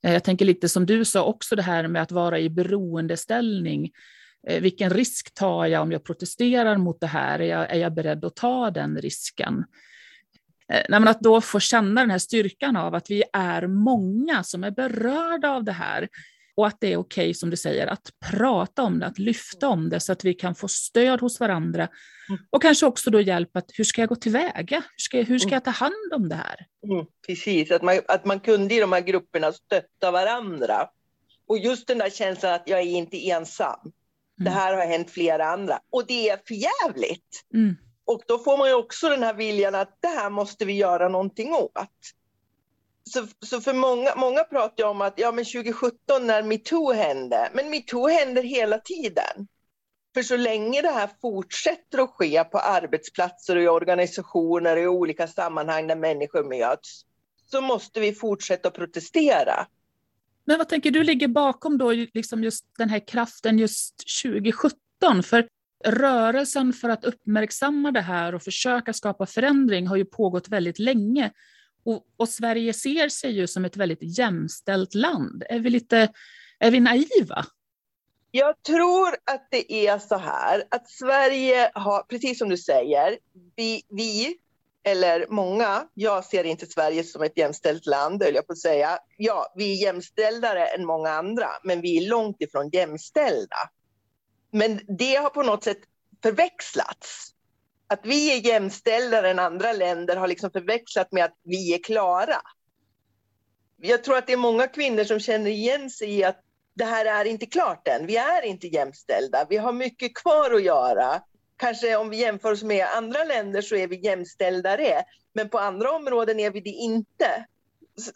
Eh, 0.02 0.12
jag 0.12 0.24
tänker 0.24 0.44
lite 0.44 0.68
som 0.68 0.86
du 0.86 1.04
sa 1.04 1.24
också 1.24 1.56
det 1.56 1.62
här 1.62 1.88
med 1.88 2.02
att 2.02 2.12
vara 2.12 2.38
i 2.38 2.50
beroendeställning. 2.50 3.90
Eh, 4.48 4.62
vilken 4.62 4.90
risk 4.90 5.34
tar 5.34 5.66
jag 5.66 5.82
om 5.82 5.92
jag 5.92 6.04
protesterar 6.04 6.76
mot 6.76 7.00
det 7.00 7.06
här? 7.06 7.38
Är 7.38 7.46
jag, 7.46 7.70
är 7.70 7.78
jag 7.78 7.94
beredd 7.94 8.24
att 8.24 8.36
ta 8.36 8.70
den 8.70 8.98
risken? 8.98 9.64
Eh, 10.72 10.82
nej, 10.88 11.08
att 11.08 11.20
då 11.20 11.40
få 11.40 11.60
känna 11.60 12.00
den 12.00 12.10
här 12.10 12.18
styrkan 12.18 12.76
av 12.76 12.94
att 12.94 13.10
vi 13.10 13.22
är 13.32 13.66
många 13.66 14.42
som 14.42 14.64
är 14.64 14.70
berörda 14.70 15.50
av 15.50 15.64
det 15.64 15.72
här 15.72 16.08
och 16.54 16.66
att 16.66 16.80
det 16.80 16.92
är 16.92 16.96
okej, 16.96 17.24
okay, 17.24 17.34
som 17.34 17.50
du 17.50 17.56
säger, 17.56 17.86
att 17.86 18.08
prata 18.30 18.82
om 18.82 18.98
det, 18.98 19.06
att 19.06 19.18
lyfta 19.18 19.68
om 19.68 19.90
det 19.90 20.00
så 20.00 20.12
att 20.12 20.24
vi 20.24 20.34
kan 20.34 20.54
få 20.54 20.68
stöd 20.68 21.20
hos 21.20 21.40
varandra 21.40 21.88
mm. 22.28 22.40
och 22.50 22.62
kanske 22.62 22.86
också 22.86 23.10
då 23.10 23.20
hjälp 23.20 23.56
att 23.56 23.70
hur 23.74 23.84
ska 23.84 24.02
jag 24.02 24.08
gå 24.08 24.16
tillväga? 24.16 24.76
Hur 24.76 24.84
ska, 24.96 25.22
hur 25.22 25.38
ska 25.38 25.50
jag 25.50 25.64
ta 25.64 25.70
hand 25.70 26.12
om 26.14 26.28
det 26.28 26.34
här? 26.34 26.66
Mm, 26.92 27.06
precis, 27.26 27.70
att 27.70 27.82
man, 27.82 28.00
att 28.08 28.24
man 28.24 28.40
kunde 28.40 28.74
i 28.74 28.80
de 28.80 28.92
här 28.92 29.00
grupperna 29.00 29.52
stötta 29.52 30.10
varandra. 30.10 30.88
Och 31.46 31.58
just 31.58 31.86
den 31.86 31.98
där 31.98 32.10
känslan 32.10 32.54
att 32.54 32.62
jag 32.66 32.80
är 32.80 32.84
inte 32.84 33.30
ensam. 33.30 33.92
Det 34.36 34.50
mm. 34.50 34.52
här 34.52 34.76
har 34.76 34.86
hänt 34.86 35.10
flera 35.10 35.46
andra 35.46 35.80
och 35.90 36.06
det 36.06 36.28
är 36.28 36.38
förjävligt. 36.46 37.44
Mm. 37.54 37.76
Och 38.10 38.22
då 38.26 38.38
får 38.38 38.58
man 38.58 38.68
ju 38.68 38.74
också 38.74 39.08
den 39.08 39.22
här 39.22 39.34
viljan 39.34 39.74
att 39.74 39.98
det 40.00 40.08
här 40.08 40.30
måste 40.30 40.64
vi 40.64 40.72
göra 40.72 41.08
någonting 41.08 41.54
åt. 41.54 41.72
Så, 43.10 43.26
så 43.46 43.60
för 43.60 43.72
många, 43.72 44.14
många 44.16 44.44
pratar 44.44 44.84
om 44.84 45.00
att 45.00 45.14
ja, 45.16 45.32
men 45.32 45.44
2017 45.44 46.26
när 46.26 46.42
metoo 46.42 46.92
hände, 46.92 47.50
men 47.54 47.70
metoo 47.70 48.08
händer 48.08 48.42
hela 48.42 48.78
tiden. 48.78 49.48
För 50.14 50.22
så 50.22 50.36
länge 50.36 50.82
det 50.82 50.90
här 50.90 51.10
fortsätter 51.20 51.98
att 51.98 52.10
ske 52.10 52.44
på 52.44 52.58
arbetsplatser 52.58 53.56
och 53.56 53.62
i 53.62 53.68
organisationer 53.68 54.76
och 54.76 54.82
i 54.82 54.86
olika 54.86 55.26
sammanhang 55.28 55.86
där 55.86 55.96
människor 55.96 56.44
möts, 56.44 57.04
så 57.50 57.60
måste 57.60 58.00
vi 58.00 58.12
fortsätta 58.12 58.68
att 58.68 58.74
protestera. 58.74 59.66
Men 60.44 60.58
vad 60.58 60.68
tänker 60.68 60.90
du 60.90 61.04
ligger 61.04 61.28
bakom 61.28 61.78
då 61.78 61.92
liksom 61.92 62.44
just 62.44 62.64
den 62.78 62.88
här 62.88 63.06
kraften 63.06 63.58
just 63.58 63.94
2017? 64.22 65.22
För 65.22 65.48
rörelsen 65.84 66.72
för 66.72 66.88
att 66.88 67.04
uppmärksamma 67.04 67.92
det 67.92 68.00
här 68.00 68.34
och 68.34 68.42
försöka 68.42 68.92
skapa 68.92 69.26
förändring 69.26 69.86
har 69.86 69.96
ju 69.96 70.04
pågått 70.04 70.48
väldigt 70.48 70.78
länge. 70.78 71.32
Och, 71.84 72.06
och, 72.16 72.28
Sverige 72.28 72.72
ser 72.72 73.08
sig 73.08 73.32
ju 73.32 73.46
som 73.46 73.64
ett 73.64 73.76
väldigt 73.76 74.18
jämställt 74.18 74.94
land. 74.94 75.42
Är 75.48 75.58
vi, 75.58 75.70
lite, 75.70 76.08
är 76.58 76.70
vi 76.70 76.80
naiva? 76.80 77.44
Jag 78.30 78.62
tror 78.62 79.08
att 79.08 79.48
det 79.50 79.72
är 79.86 79.98
så 79.98 80.16
här 80.16 80.64
att 80.70 80.90
Sverige 80.90 81.70
har, 81.74 82.02
precis 82.02 82.38
som 82.38 82.48
du 82.48 82.56
säger, 82.56 83.18
vi, 83.56 83.82
vi 83.88 84.36
eller 84.82 85.26
många, 85.28 85.88
jag 85.94 86.24
ser 86.24 86.44
inte 86.44 86.66
Sverige 86.66 87.04
som 87.04 87.22
ett 87.22 87.38
jämställt 87.38 87.86
land, 87.86 88.22
höll 88.22 88.34
jag 88.34 88.46
på 88.46 88.52
att 88.52 88.58
säga. 88.58 88.98
Ja, 89.16 89.52
vi 89.56 89.72
är 89.72 89.82
jämställdare 89.82 90.66
än 90.66 90.86
många 90.86 91.10
andra, 91.10 91.48
men 91.64 91.80
vi 91.80 92.04
är 92.04 92.08
långt 92.08 92.36
ifrån 92.40 92.70
jämställda. 92.72 93.56
Men 94.50 94.80
det 94.98 95.14
har 95.14 95.30
på 95.30 95.42
något 95.42 95.64
sätt 95.64 95.78
förväxlats. 96.22 97.34
Att 97.86 98.00
vi 98.02 98.32
är 98.32 98.46
jämställda 98.46 99.30
än 99.30 99.38
andra 99.38 99.72
länder 99.72 100.16
har 100.16 100.28
liksom 100.28 100.50
förväxlat 100.50 101.12
med 101.12 101.24
att 101.24 101.36
vi 101.42 101.74
är 101.74 101.82
klara. 101.82 102.40
Jag 103.76 104.04
tror 104.04 104.16
att 104.16 104.26
det 104.26 104.32
är 104.32 104.36
många 104.36 104.66
kvinnor 104.66 105.04
som 105.04 105.20
känner 105.20 105.50
igen 105.50 105.90
sig 105.90 106.10
i 106.10 106.24
att 106.24 106.40
det 106.74 106.84
här 106.84 107.04
är 107.04 107.24
inte 107.24 107.46
klart 107.46 107.88
än. 107.88 108.06
Vi 108.06 108.16
är 108.16 108.42
inte 108.42 108.66
jämställda. 108.66 109.46
Vi 109.50 109.56
har 109.56 109.72
mycket 109.72 110.14
kvar 110.14 110.50
att 110.54 110.62
göra. 110.62 111.22
Kanske 111.56 111.96
om 111.96 112.10
vi 112.10 112.16
jämför 112.16 112.52
oss 112.52 112.62
med 112.62 112.86
andra 112.96 113.24
länder 113.24 113.62
så 113.62 113.76
är 113.76 113.88
vi 113.88 114.04
jämställdare. 114.04 115.04
Men 115.32 115.48
på 115.48 115.58
andra 115.58 115.92
områden 115.92 116.40
är 116.40 116.50
vi 116.50 116.60
det 116.60 116.70
inte. 116.70 117.46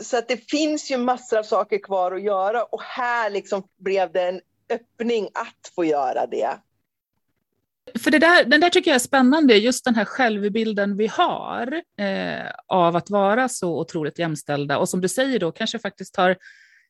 Så 0.01 0.19
att 0.19 0.29
det 0.29 0.51
finns 0.51 0.91
ju 0.91 0.97
massor 0.97 1.39
av 1.39 1.43
saker 1.43 1.79
kvar 1.79 2.13
att 2.13 2.23
göra 2.23 2.65
och 2.65 2.83
här 2.83 3.31
liksom 3.31 3.69
blev 3.77 4.13
det 4.13 4.23
en 4.23 4.41
öppning 4.75 5.25
att 5.35 5.73
få 5.75 5.85
göra 5.85 6.27
det. 6.27 6.59
För 7.99 8.11
det 8.11 8.19
där, 8.19 8.45
den 8.45 8.61
där 8.61 8.71
tycker 8.71 8.91
jag 8.91 8.95
är 8.95 8.99
spännande, 8.99 9.57
just 9.57 9.85
den 9.85 9.95
här 9.95 10.05
självbilden 10.05 10.97
vi 10.97 11.07
har 11.07 11.83
eh, 11.99 12.51
av 12.67 12.97
att 12.97 13.11
vara 13.11 13.49
så 13.49 13.81
otroligt 13.81 14.19
jämställda 14.19 14.79
och 14.79 14.89
som 14.89 15.01
du 15.01 15.09
säger 15.09 15.39
då 15.39 15.53
kanske 15.53 15.79
faktiskt 15.79 16.17
har 16.17 16.37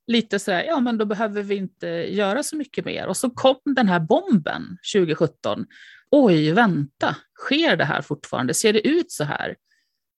lite 0.07 0.39
så 0.39 0.53
här, 0.53 0.65
ja 0.65 0.81
men 0.81 0.99
då 0.99 1.05
behöver 1.05 1.43
vi 1.43 1.55
inte 1.57 1.87
göra 1.89 2.43
så 2.43 2.57
mycket 2.57 2.85
mer. 2.85 3.07
Och 3.07 3.17
så 3.17 3.31
kom 3.31 3.61
den 3.65 3.89
här 3.89 4.01
bomben 4.01 4.79
2017. 4.95 5.67
Oj, 6.11 6.53
vänta, 6.53 7.17
sker 7.35 7.77
det 7.77 7.85
här 7.85 8.03
fortfarande? 8.03 8.55
Ser 8.55 8.73
det 8.73 8.89
ut 8.89 9.13
så 9.13 9.25
här? 9.25 9.57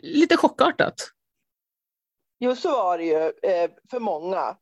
Lite 0.03 0.37
chockartat. 0.37 0.95
Jo, 2.39 2.57
så 2.57 2.71
var 2.71 2.99
det 2.99 3.05
ju 3.05 3.51
eh, 3.51 3.71
för 3.91 4.01
många 4.01 4.57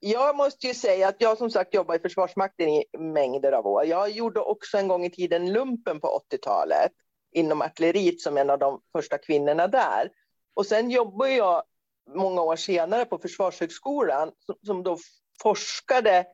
jag 0.00 0.36
måste 0.36 0.66
ju 0.66 0.74
säga 0.74 1.08
att 1.08 1.16
jag 1.18 1.38
som 1.38 1.50
sagt 1.50 1.74
jobbar 1.74 1.94
i 1.94 1.98
Försvarsmakten 1.98 2.68
i 2.68 2.84
mängder 2.98 3.52
av 3.52 3.66
år. 3.66 3.84
Jag 3.84 4.10
gjorde 4.10 4.40
också 4.40 4.78
en 4.78 4.88
gång 4.88 5.04
i 5.04 5.10
tiden 5.10 5.52
lumpen 5.52 6.00
på 6.00 6.22
80-talet 6.32 6.92
inom 7.32 7.62
artilleriet 7.62 8.20
som 8.20 8.36
en 8.36 8.50
av 8.50 8.58
de 8.58 8.80
första 8.92 9.18
kvinnorna 9.18 9.66
där. 9.66 10.10
Och 10.54 10.66
sen 10.66 10.90
jobbade 10.90 11.32
jag 11.32 11.62
många 12.14 12.42
år 12.42 12.56
senare 12.56 13.04
på 13.04 13.18
Försvarshögskolan 13.18 14.32
som, 14.46 14.54
som 14.66 14.82
då 14.82 14.98
forskade 15.42 16.26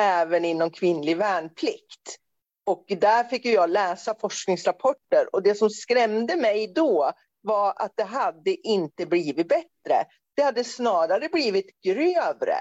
även 0.00 0.44
inom 0.44 0.70
kvinnlig 0.70 1.16
värnplikt. 1.16 2.16
Och 2.64 2.84
där 2.88 3.24
fick 3.24 3.44
jag 3.44 3.70
läsa 3.70 4.14
forskningsrapporter 4.20 5.34
och 5.34 5.42
det 5.42 5.54
som 5.54 5.70
skrämde 5.70 6.36
mig 6.36 6.72
då 6.74 7.12
var 7.40 7.74
att 7.76 7.92
det 7.96 8.04
hade 8.04 8.68
inte 8.68 9.06
blivit 9.06 9.48
bättre. 9.48 10.06
Det 10.36 10.42
hade 10.42 10.64
snarare 10.64 11.28
blivit 11.28 11.80
grövre, 11.82 12.56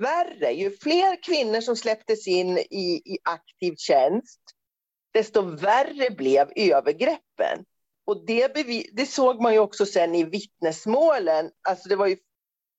värre. 0.00 0.52
Ju 0.52 0.70
fler 0.70 1.22
kvinnor 1.22 1.60
som 1.60 1.76
släpptes 1.76 2.26
in 2.26 2.58
i, 2.58 3.02
i 3.04 3.18
aktiv 3.24 3.74
tjänst, 3.76 4.40
desto 5.12 5.42
värre 5.42 6.10
blev 6.10 6.52
övergreppen. 6.56 7.64
Och 8.04 8.26
det, 8.26 8.48
det 8.92 9.06
såg 9.06 9.42
man 9.42 9.52
ju 9.52 9.58
också 9.58 9.86
sen 9.86 10.14
i 10.14 10.24
vittnesmålen. 10.24 11.50
Alltså 11.68 11.88
det 11.88 11.96
var 11.96 12.06
ju, 12.06 12.16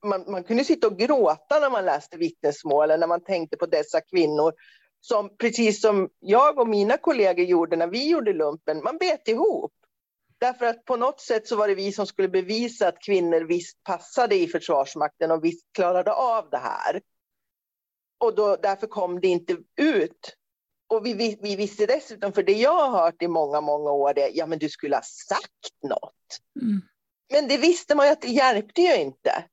man, 0.06 0.32
man 0.32 0.44
kunde 0.44 0.64
sitta 0.64 0.88
och 0.88 0.98
gråta 0.98 1.60
när 1.60 1.70
man 1.70 1.86
läste 1.86 2.18
vittnesmålen, 2.18 3.00
när 3.00 3.08
man 3.08 3.24
tänkte 3.24 3.58
på 3.58 3.66
dessa 3.66 4.02
kvinnor 4.02 4.54
som 5.02 5.38
precis 5.38 5.82
som 5.82 6.10
jag 6.20 6.60
och 6.60 6.68
mina 6.68 6.98
kollegor 6.98 7.46
gjorde 7.46 7.76
när 7.76 7.88
vi 7.88 8.10
gjorde 8.10 8.34
lumpen, 8.34 8.84
man 8.84 8.98
bet 8.98 9.28
ihop. 9.28 9.74
Därför 10.44 10.66
att 10.66 10.86
på 10.86 10.96
något 10.96 11.22
sätt 11.22 11.48
så 11.48 11.56
var 11.56 11.68
det 11.68 11.76
vi 11.76 11.92
som 11.92 12.08
skulle 12.08 12.28
bevisa 12.28 12.88
att 12.88 13.02
kvinnor 13.06 13.42
visst 13.42 13.84
passade 13.84 14.36
i 14.36 14.48
Försvarsmakten 14.48 15.32
och 15.32 15.44
visst 15.44 15.74
klarade 15.74 16.14
av 16.14 16.50
det 16.50 16.58
här. 16.58 17.02
Och 18.18 18.36
då, 18.36 18.56
därför 18.56 18.88
kom 18.88 19.20
det 19.20 19.28
inte 19.28 19.58
ut. 19.76 20.36
Och 20.88 21.06
vi, 21.06 21.14
vi, 21.14 21.40
vi 21.42 21.56
visste 21.56 21.86
dessutom, 21.86 22.34
för 22.34 22.44
det 22.44 22.54
jag 22.54 22.90
har 22.90 23.00
hört 23.04 23.22
i 23.22 23.28
många, 23.28 23.62
många 23.62 23.92
år, 23.92 24.20
är 24.20 24.30
ja 24.34 24.46
men 24.46 24.60
du 24.60 24.70
skulle 24.70 24.96
ha 24.96 25.04
sagt 25.04 25.84
något. 25.84 26.40
Mm. 26.62 26.82
Men 27.32 27.48
det 27.48 27.58
visste 27.58 27.96
man 27.96 28.06
ju 28.06 28.12
att 28.12 28.22
det 28.22 28.28
hjälpte 28.28 28.82
ju 28.82 28.96
inte. 28.96 29.46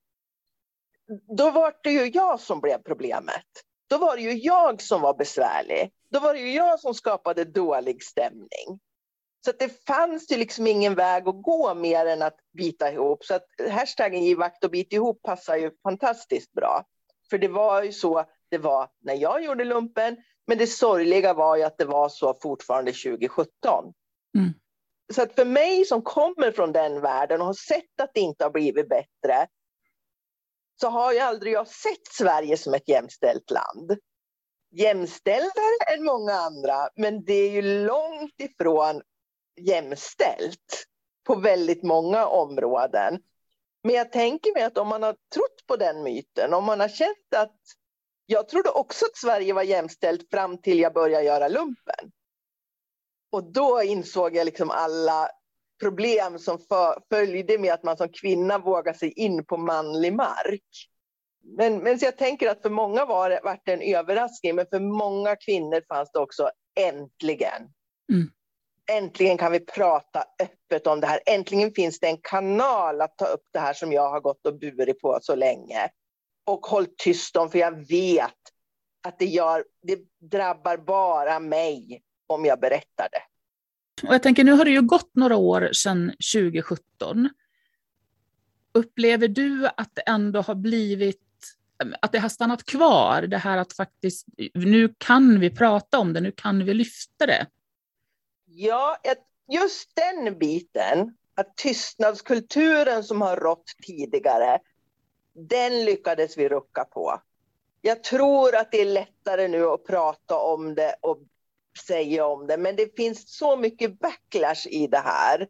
Då 1.37 1.51
var 1.51 1.75
det 1.83 1.91
ju 1.91 2.07
jag 2.07 2.41
som 2.41 2.61
blev 2.61 2.83
problemet. 2.83 3.47
Då 3.91 3.99
var 3.99 4.17
det 4.17 4.23
ju 4.23 4.33
jag 4.33 4.83
som 4.83 5.01
var 5.01 5.15
besvärlig. 5.15 5.93
Då 6.11 6.21
var 6.21 6.35
det 6.35 6.41
ju 6.41 6.53
jag 6.53 6.81
som 6.81 6.95
skapade 6.95 7.45
dålig 7.45 8.03
stämning. 8.03 8.81
Så 9.45 9.53
det 9.59 9.87
fanns 9.87 10.33
ju 10.33 10.37
liksom 10.37 10.67
ingen 10.67 10.95
väg 10.95 11.29
att 11.29 11.43
gå 11.43 11.75
mer 11.75 12.07
än 12.07 12.23
att 12.23 12.37
bita 12.53 12.93
ihop. 12.93 13.25
Så 13.25 13.35
att 13.35 13.47
hashtaggen 13.71 14.25
Giv 14.25 14.39
vakt 14.39 14.65
och 14.65 14.71
bit 14.71 14.93
ihop 14.93 15.23
passar 15.23 15.57
ju 15.57 15.71
fantastiskt 15.83 16.53
bra. 16.53 16.85
För 17.31 17.39
det 17.39 17.49
var 17.49 17.83
ju 17.83 17.93
så 17.93 18.25
det 18.51 18.59
var 18.59 18.89
när 19.01 19.15
jag 19.15 19.45
gjorde 19.45 19.65
lumpen. 19.65 20.17
Men 20.47 20.59
det 20.59 20.67
sorgliga 20.67 21.35
var 21.35 21.57
ju 21.57 21.63
att 21.63 21.79
det 21.79 21.85
var 21.85 22.09
så 22.09 22.35
fortfarande 22.43 22.93
2017. 22.93 23.93
Mm. 24.39 24.53
Så 25.15 25.23
att 25.23 25.35
för 25.35 25.45
mig 25.45 25.85
som 25.85 26.03
kommer 26.03 26.53
från 26.53 26.73
den 26.73 27.01
världen 27.01 27.41
och 27.41 27.47
har 27.47 27.55
sett 27.55 28.01
att 28.03 28.11
det 28.15 28.21
inte 28.21 28.45
har 28.45 28.51
blivit 28.51 28.89
bättre 28.89 29.47
så 30.81 30.89
har 30.89 31.13
jag 31.13 31.27
aldrig 31.27 31.53
jag 31.53 31.69
sett 31.69 32.07
Sverige 32.11 32.57
som 32.57 32.75
ett 32.75 32.89
jämställt 32.89 33.51
land. 33.51 33.99
Jämställdare 34.71 35.95
än 35.95 36.05
många 36.05 36.33
andra, 36.33 36.89
men 36.97 37.25
det 37.25 37.33
är 37.33 37.51
ju 37.51 37.63
långt 37.63 38.35
ifrån 38.39 39.03
jämställt 39.67 40.87
på 41.27 41.35
väldigt 41.35 41.83
många 41.83 42.27
områden. 42.27 43.19
Men 43.83 43.95
jag 43.95 44.13
tänker 44.13 44.55
mig 44.55 44.63
att 44.63 44.79
om 44.79 44.89
man 44.89 45.03
har 45.03 45.13
trott 45.13 45.67
på 45.67 45.77
den 45.77 46.03
myten, 46.03 46.55
om 46.55 46.65
man 46.65 46.81
har 46.81 46.89
känt 46.89 47.35
att 47.37 47.57
jag 48.27 48.49
trodde 48.49 48.71
också 48.71 49.05
att 49.05 49.17
Sverige 49.17 49.53
var 49.53 49.63
jämställt 49.63 50.31
fram 50.31 50.59
till 50.59 50.79
jag 50.79 50.95
började 50.95 51.25
göra 51.25 51.49
lumpen. 51.49 52.13
Och 53.33 53.53
då 53.53 53.83
insåg 53.83 54.37
jag 54.37 54.45
liksom 54.45 54.71
alla 54.71 55.29
problem 55.81 56.39
som 56.39 56.59
för, 56.59 57.03
följde 57.09 57.59
med 57.59 57.73
att 57.73 57.83
man 57.83 57.97
som 57.97 58.09
kvinna 58.09 58.59
vågar 58.59 58.93
sig 58.93 59.13
in 59.13 59.45
på 59.45 59.57
manlig 59.57 60.13
mark. 60.13 60.89
Men, 61.43 61.79
men 61.79 61.99
så 61.99 62.05
jag 62.05 62.19
tänker 62.19 62.51
att 62.51 62.63
för 62.63 62.71
många 62.71 63.05
var 63.05 63.31
det, 63.31 63.41
var 63.45 63.61
det 63.65 63.73
en 63.73 63.97
överraskning, 63.97 64.55
men 64.55 64.67
för 64.67 64.81
många 64.81 65.37
kvinnor 65.37 65.83
fanns 65.89 66.13
det 66.13 66.19
också 66.19 66.51
äntligen. 66.81 67.63
Mm 68.13 68.31
äntligen 68.91 69.39
kan 69.39 69.53
vi 69.53 69.61
prata 69.61 70.25
öppet 70.43 70.87
om 70.87 71.01
det 71.01 71.07
här. 71.07 71.21
Äntligen 71.27 71.73
finns 71.73 72.01
det 72.01 72.07
en 72.07 72.19
kanal 72.23 73.01
att 73.01 73.19
ta 73.19 73.25
upp 73.25 73.45
det 73.53 73.59
här 73.59 73.75
som 73.75 73.93
jag 73.93 74.11
har 74.11 74.21
gått 74.21 74.47
och 74.47 74.59
burit 74.59 75.01
på 75.01 75.19
så 75.23 75.35
länge. 75.35 75.89
Och 76.47 76.67
håll 76.67 76.87
tyst 76.99 77.37
om, 77.37 77.51
för 77.51 77.59
jag 77.59 77.89
vet 77.89 78.35
att 79.09 79.19
det, 79.19 79.27
gör, 79.27 79.65
det 79.83 79.99
drabbar 80.31 80.77
bara 80.77 81.41
mig 81.41 82.03
om 82.27 82.45
jag 82.45 82.61
berättar 82.61 83.09
det. 83.13 83.23
Och 84.09 84.15
jag 84.15 84.23
tänker, 84.23 84.45
nu 84.45 84.53
har 84.53 84.65
det 84.65 84.71
ju 84.71 84.83
gått 84.83 85.11
några 85.15 85.37
år 85.37 85.71
sedan 85.73 86.13
2017. 86.35 87.31
Upplever 88.75 89.29
du 89.29 89.67
att 89.77 89.95
det 89.95 90.03
ändå 90.07 90.41
har 90.41 90.55
blivit 90.55 91.21
att 92.01 92.13
det 92.13 92.19
har 92.19 92.29
stannat 92.29 92.65
kvar, 92.65 93.23
det 93.23 93.39
här 93.39 93.59
att 93.59 93.73
faktiskt, 93.73 94.27
nu 94.55 94.95
kan 94.99 95.41
vi 95.41 95.51
prata 95.51 95.99
om 95.99 96.13
det, 96.13 96.21
nu 96.21 96.33
kan 96.33 96.65
vi 96.65 96.75
lyfta 96.75 97.27
det? 97.27 97.47
Ja, 98.53 98.97
just 99.49 99.91
den 99.95 100.39
biten, 100.39 101.17
att 101.35 101.57
tystnadskulturen 101.57 103.05
som 103.05 103.21
har 103.21 103.37
rått 103.37 103.65
tidigare, 103.87 104.59
den 105.33 105.85
lyckades 105.85 106.39
vi 106.39 106.49
rucka 106.49 106.85
på. 106.85 107.21
Jag 107.81 108.05
tror 108.05 108.57
att 108.57 108.73
det 108.73 108.81
är 108.81 108.85
lättare 108.85 109.49
nu 109.49 109.65
att 109.65 109.87
prata 109.87 110.39
om 110.39 110.75
det 110.75 110.95
och 111.01 111.19
säga 111.87 112.27
om 112.27 112.47
det, 112.47 112.57
men 112.57 112.77
det 112.77 112.97
finns 112.97 113.37
så 113.37 113.57
mycket 113.57 113.99
backlash 113.99 114.67
i 114.69 114.87
det 114.87 114.99
här. 114.99 115.49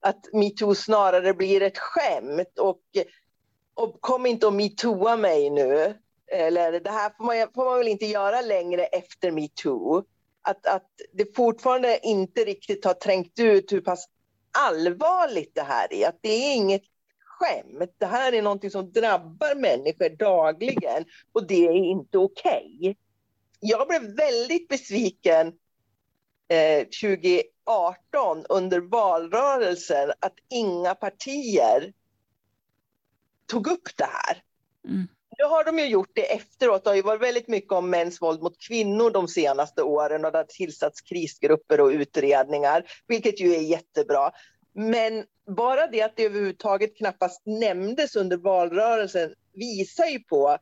Att 0.00 0.32
metoo 0.32 0.74
snarare 0.74 1.34
blir 1.34 1.62
ett 1.62 1.78
skämt 1.78 2.58
och, 2.58 2.82
och 3.74 4.00
kom 4.00 4.26
inte 4.26 4.46
och 4.46 4.52
metooa 4.52 5.16
mig 5.16 5.50
nu. 5.50 5.98
Eller 6.26 6.80
det 6.80 6.90
här 6.90 7.10
får 7.10 7.24
man, 7.24 7.52
får 7.54 7.64
man 7.64 7.78
väl 7.78 7.88
inte 7.88 8.06
göra 8.06 8.40
längre 8.40 8.84
efter 8.84 9.30
metoo. 9.30 10.04
Att, 10.42 10.66
att 10.66 10.90
det 11.12 11.36
fortfarande 11.36 12.00
inte 12.02 12.44
riktigt 12.44 12.84
har 12.84 12.94
trängt 12.94 13.38
ut 13.38 13.72
hur 13.72 13.80
pass 13.80 14.08
allvarligt 14.58 15.54
det 15.54 15.62
här 15.62 15.92
är. 15.92 16.08
Att 16.08 16.18
det 16.20 16.28
är 16.28 16.54
inget 16.54 16.82
skämt. 17.24 17.94
Det 17.98 18.06
här 18.06 18.32
är 18.32 18.42
någonting 18.42 18.70
som 18.70 18.92
drabbar 18.92 19.54
människor 19.54 20.16
dagligen 20.16 21.04
och 21.32 21.46
det 21.46 21.66
är 21.66 21.72
inte 21.72 22.18
okej. 22.18 22.76
Okay. 22.80 22.94
Jag 23.60 23.88
blev 23.88 24.16
väldigt 24.16 24.68
besviken 24.68 25.52
eh, 26.48 26.86
2018 27.02 28.44
under 28.48 28.80
valrörelsen 28.80 30.12
att 30.20 30.34
inga 30.50 30.94
partier 30.94 31.92
tog 33.46 33.66
upp 33.66 33.96
det 33.96 34.04
här. 34.04 34.42
Mm. 34.88 35.08
Nu 35.38 35.44
har 35.44 35.64
de 35.64 35.78
ju 35.78 35.86
gjort 35.86 36.10
det 36.14 36.32
efteråt. 36.34 36.84
Det 36.84 36.90
har 36.90 36.94
ju 36.94 37.02
varit 37.02 37.22
väldigt 37.22 37.48
mycket 37.48 37.72
om 37.72 37.90
mäns 37.90 38.22
våld 38.22 38.42
mot 38.42 38.62
kvinnor 38.68 39.10
de 39.10 39.28
senaste 39.28 39.82
åren 39.82 40.24
och 40.24 40.32
det 40.32 40.38
har 40.38 40.44
tillsatts 40.44 41.00
krisgrupper 41.00 41.80
och 41.80 41.88
utredningar, 41.88 42.84
vilket 43.06 43.40
ju 43.40 43.54
är 43.54 43.60
jättebra. 43.60 44.30
Men 44.74 45.24
bara 45.56 45.86
det 45.86 46.02
att 46.02 46.16
det 46.16 46.24
överhuvudtaget 46.24 46.96
knappast 46.96 47.42
nämndes 47.46 48.16
under 48.16 48.36
valrörelsen 48.36 49.34
visar 49.52 50.06
ju 50.06 50.18
på 50.18 50.58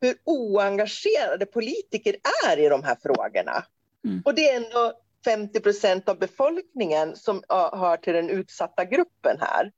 hur 0.00 0.14
oengagerade 0.24 1.46
politiker 1.46 2.16
är 2.48 2.58
i 2.58 2.68
de 2.68 2.82
här 2.82 2.96
frågorna. 3.02 3.64
Mm. 4.04 4.22
Och 4.24 4.34
det 4.34 4.48
är 4.48 4.56
ändå 4.56 4.92
50 5.24 5.60
procent 5.60 6.08
av 6.08 6.18
befolkningen 6.18 7.16
som 7.16 7.42
hör 7.48 7.96
till 7.96 8.12
den 8.12 8.30
utsatta 8.30 8.84
gruppen 8.84 9.36
här. 9.40 9.72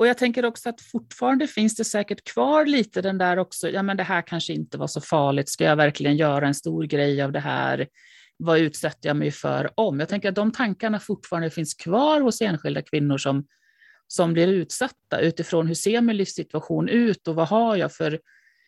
Och 0.00 0.06
jag 0.06 0.18
tänker 0.18 0.44
också 0.44 0.68
att 0.68 0.80
fortfarande 0.80 1.46
finns 1.46 1.76
det 1.76 1.84
säkert 1.84 2.24
kvar 2.24 2.66
lite 2.66 3.02
den 3.02 3.18
där 3.18 3.38
också, 3.38 3.70
ja 3.70 3.82
men 3.82 3.96
det 3.96 4.02
här 4.02 4.22
kanske 4.22 4.52
inte 4.52 4.78
var 4.78 4.86
så 4.86 5.00
farligt, 5.00 5.48
ska 5.48 5.64
jag 5.64 5.76
verkligen 5.76 6.16
göra 6.16 6.46
en 6.46 6.54
stor 6.54 6.84
grej 6.84 7.22
av 7.22 7.32
det 7.32 7.40
här? 7.40 7.88
Vad 8.36 8.58
utsätter 8.58 9.08
jag 9.08 9.16
mig 9.16 9.30
för 9.30 9.70
om? 9.74 10.00
Jag 10.00 10.08
tänker 10.08 10.28
att 10.28 10.34
de 10.34 10.52
tankarna 10.52 11.00
fortfarande 11.00 11.50
finns 11.50 11.74
kvar 11.74 12.20
hos 12.20 12.40
enskilda 12.40 12.82
kvinnor 12.82 13.18
som, 13.18 13.46
som 14.06 14.32
blir 14.32 14.48
utsatta 14.48 15.20
utifrån 15.20 15.66
hur 15.66 15.74
ser 15.74 16.00
min 16.00 16.16
livssituation 16.16 16.88
ut 16.88 17.28
och 17.28 17.34
vad 17.34 17.48
har 17.48 17.76
jag 17.76 17.92
för 17.92 18.20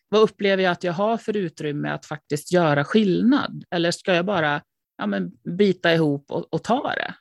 vad 0.09 0.21
upplever 0.21 0.63
jag 0.63 0.73
att 0.73 0.85
jag 0.85 0.93
har 0.93 1.17
för 1.17 1.37
utrymme 1.37 1.89
att 1.89 2.07
faktiskt 2.07 2.53
göra 2.53 2.85
skillnad? 2.85 3.65
Eller 3.71 3.91
ska 3.91 4.15
jag 4.15 4.27
bara 4.27 4.63
ja, 4.99 5.07
men, 5.07 5.31
bita 5.57 5.95
ihop 5.95 6.31
och, 6.31 6.55
och 6.55 6.65
ta 6.65 6.95
det? 6.95 7.15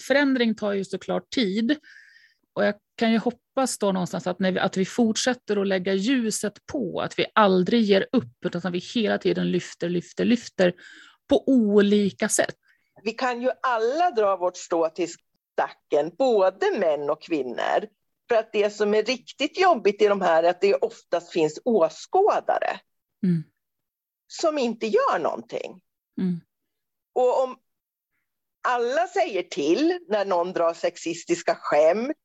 Förändring 0.00 0.54
tar 0.54 0.72
ju 0.72 0.84
såklart 0.84 1.30
tid. 1.30 1.76
Och 2.52 2.64
jag 2.64 2.74
kan 2.96 3.12
ju 3.12 3.18
hoppas 3.18 3.78
då 3.78 3.92
någonstans 3.92 4.26
att, 4.26 4.38
när 4.38 4.52
vi, 4.52 4.58
att 4.58 4.76
vi 4.76 4.84
fortsätter 4.84 5.56
att 5.56 5.66
lägga 5.66 5.94
ljuset 5.94 6.66
på, 6.72 7.00
att 7.00 7.18
vi 7.18 7.26
aldrig 7.34 7.82
ger 7.82 8.06
upp, 8.12 8.44
utan 8.44 8.62
att 8.64 8.74
vi 8.74 8.78
hela 8.78 9.18
tiden 9.18 9.50
lyfter, 9.50 9.88
lyfter, 9.88 10.24
lyfter 10.24 10.74
på 11.28 11.48
olika 11.48 12.28
sätt. 12.28 12.54
Vi 13.02 13.12
kan 13.12 13.42
ju 13.42 13.50
alla 13.62 14.10
dra 14.10 14.36
vårt 14.36 14.56
strå 14.56 14.88
till 14.88 15.08
stacken, 15.52 16.12
både 16.18 16.78
män 16.78 17.10
och 17.10 17.22
kvinnor. 17.22 17.86
För 18.28 18.36
att 18.36 18.52
det 18.52 18.70
som 18.70 18.94
är 18.94 19.02
riktigt 19.02 19.60
jobbigt 19.60 20.02
i 20.02 20.06
de 20.06 20.20
här 20.20 20.42
är 20.42 20.50
att 20.50 20.60
det 20.60 20.74
oftast 20.74 21.32
finns 21.32 21.60
åskådare. 21.64 22.80
Mm. 23.22 23.42
Som 24.26 24.58
inte 24.58 24.86
gör 24.86 25.18
någonting. 25.18 25.80
Mm. 26.20 26.40
Och 27.12 27.42
om 27.42 27.56
alla 28.68 29.06
säger 29.06 29.42
till 29.42 29.98
när 30.08 30.24
någon 30.24 30.52
drar 30.52 30.74
sexistiska 30.74 31.54
skämt 31.54 32.16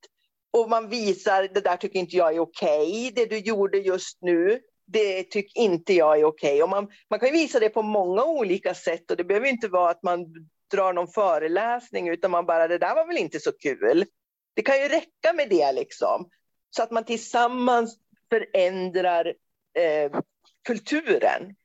och 0.56 0.70
man 0.70 0.90
visar 0.90 1.50
det 1.54 1.62
där 1.62 1.78
tycker 1.78 2.00
inte 2.00 2.16
jag 2.16 2.36
är 2.36 2.40
okej, 2.40 2.90
okay. 2.90 3.12
det 3.12 3.26
du 3.26 3.38
gjorde 3.38 3.78
just 3.78 4.18
nu, 4.22 4.60
det 4.88 5.24
tycker 5.24 5.62
inte 5.62 5.94
jag 5.94 6.20
är 6.20 6.26
okej. 6.26 6.64
Okay. 6.64 6.70
man, 6.70 6.92
man 7.10 7.20
kan 7.20 7.32
visa 7.32 7.60
det 7.60 7.70
på 7.70 7.82
många 7.82 8.26
olika 8.26 8.74
sätt 8.74 9.12
och 9.12 9.18
det 9.18 9.24
behöver 9.24 9.48
inte 9.48 9.68
vara 9.68 9.92
att 9.92 10.04
man 10.04 10.26
drar 10.72 10.94
någon 10.94 11.08
föreläsning 11.08 12.10
utan 12.10 12.32
man 12.32 12.46
bara, 12.46 12.68
det 12.68 12.78
där 12.78 12.96
var 12.96 13.08
väl 13.08 13.18
inte 13.18 13.40
så 13.40 13.52
kul. 13.52 14.06
Det 14.54 14.62
kan 14.62 14.82
ju 14.82 14.88
räcka 14.88 15.34
med 15.34 15.50
det 15.50 15.72
liksom. 15.72 16.30
Så 16.70 16.84
att 16.84 16.92
man 16.92 17.06
tillsammans 17.06 17.98
förändrar 18.30 19.34
eh, 19.80 20.22
kulturen. 20.68 21.56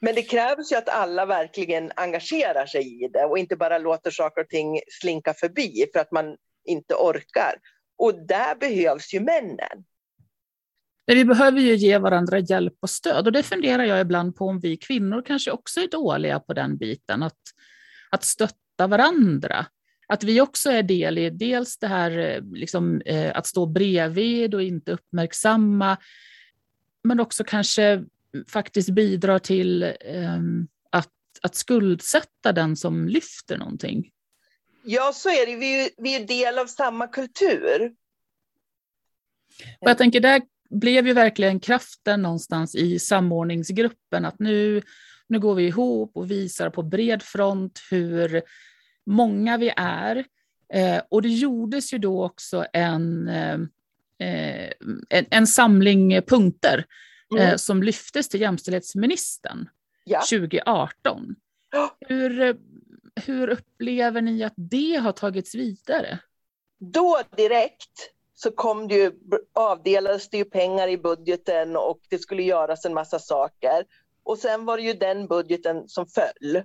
Men 0.00 0.14
det 0.14 0.22
krävs 0.22 0.72
ju 0.72 0.76
att 0.76 0.88
alla 0.88 1.26
verkligen 1.26 1.92
engagerar 1.96 2.66
sig 2.66 3.04
i 3.04 3.08
det 3.08 3.24
och 3.24 3.38
inte 3.38 3.56
bara 3.56 3.78
låter 3.78 4.10
saker 4.10 4.42
och 4.42 4.48
ting 4.48 4.80
slinka 5.00 5.34
förbi 5.34 5.86
för 5.92 6.00
att 6.00 6.12
man 6.12 6.36
inte 6.64 6.94
orkar. 6.94 7.54
Och 8.02 8.26
där 8.26 8.54
behövs 8.54 9.14
ju 9.14 9.20
männen. 9.20 9.84
Vi 11.06 11.24
behöver 11.24 11.60
ju 11.60 11.74
ge 11.74 11.98
varandra 11.98 12.38
hjälp 12.38 12.74
och 12.80 12.90
stöd 12.90 13.26
och 13.26 13.32
det 13.32 13.42
funderar 13.42 13.84
jag 13.84 14.00
ibland 14.00 14.36
på 14.36 14.46
om 14.46 14.60
vi 14.60 14.76
kvinnor 14.76 15.22
kanske 15.26 15.50
också 15.50 15.80
är 15.80 15.88
dåliga 15.88 16.40
på 16.40 16.52
den 16.52 16.76
biten, 16.76 17.22
att, 17.22 17.40
att 18.10 18.24
stötta 18.24 18.86
varandra. 18.86 19.66
Att 20.06 20.24
vi 20.24 20.40
också 20.40 20.70
är 20.70 20.82
del 20.82 21.18
i 21.18 21.30
dels 21.30 21.78
det 21.78 21.86
här 21.86 22.18
eh, 22.18 22.42
liksom, 22.52 23.00
eh, 23.00 23.36
att 23.36 23.46
stå 23.46 23.66
bredvid 23.66 24.54
och 24.54 24.62
inte 24.62 24.92
uppmärksamma, 24.92 25.96
men 27.04 27.20
också 27.20 27.44
kanske 27.44 28.04
faktiskt 28.48 28.90
bidrar 28.90 29.38
till 29.38 29.82
ehm, 30.00 30.68
att, 30.90 31.12
att 31.42 31.54
skuldsätta 31.54 32.52
den 32.52 32.76
som 32.76 33.08
lyfter 33.08 33.58
någonting. 33.58 34.10
Ja, 34.84 35.12
så 35.14 35.28
är 35.28 35.46
det. 35.46 35.56
Vi, 35.56 35.90
vi 35.98 36.16
är 36.16 36.26
del 36.26 36.58
av 36.58 36.66
samma 36.66 37.06
kultur. 37.06 37.92
Och 39.80 39.90
jag 39.90 39.98
tänker, 39.98 40.20
där 40.20 40.42
blev 40.70 41.06
ju 41.06 41.12
verkligen 41.12 41.60
kraften 41.60 42.22
någonstans 42.22 42.74
i 42.74 42.98
samordningsgruppen, 42.98 44.24
att 44.24 44.38
nu, 44.38 44.82
nu 45.26 45.40
går 45.40 45.54
vi 45.54 45.66
ihop 45.66 46.16
och 46.16 46.30
visar 46.30 46.70
på 46.70 46.82
bred 46.82 47.22
front 47.22 47.80
hur 47.90 48.42
många 49.06 49.56
vi 49.56 49.72
är. 49.76 50.24
Eh, 50.74 51.02
och 51.08 51.22
det 51.22 51.28
gjordes 51.28 51.92
ju 51.92 51.98
då 51.98 52.24
också 52.24 52.66
en, 52.72 53.28
eh, 53.28 53.58
en, 55.08 55.26
en, 55.30 55.46
samling 55.46 56.22
punkter 56.22 56.84
mm. 57.32 57.48
eh, 57.48 57.56
som 57.56 57.82
lyftes 57.82 58.28
till 58.28 58.40
jämställdhetsministern 58.40 59.68
ja. 60.04 60.20
2018. 60.20 61.34
Hur, 62.08 62.56
hur 63.14 63.48
upplever 63.48 64.22
ni 64.22 64.44
att 64.44 64.54
det 64.56 64.96
har 64.96 65.12
tagits 65.12 65.54
vidare? 65.54 66.18
Då 66.78 67.20
direkt 67.36 68.10
så 68.34 68.50
kom 68.50 68.88
det 68.88 68.94
ju, 68.94 69.12
avdelades 69.52 70.28
det 70.28 70.36
ju 70.36 70.44
pengar 70.44 70.88
i 70.88 70.98
budgeten 70.98 71.76
och 71.76 72.00
det 72.08 72.18
skulle 72.18 72.42
göras 72.42 72.84
en 72.84 72.94
massa 72.94 73.18
saker. 73.18 73.84
Och 74.22 74.38
sen 74.38 74.64
var 74.64 74.76
det 74.76 74.82
ju 74.82 74.92
den 74.92 75.26
budgeten 75.26 75.88
som 75.88 76.06
föll. 76.06 76.62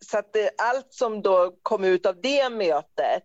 Så 0.00 0.18
att 0.18 0.32
det, 0.32 0.50
allt 0.58 0.92
som 0.92 1.22
då 1.22 1.56
kom 1.62 1.84
ut 1.84 2.06
av 2.06 2.20
det 2.20 2.50
mötet, 2.50 3.22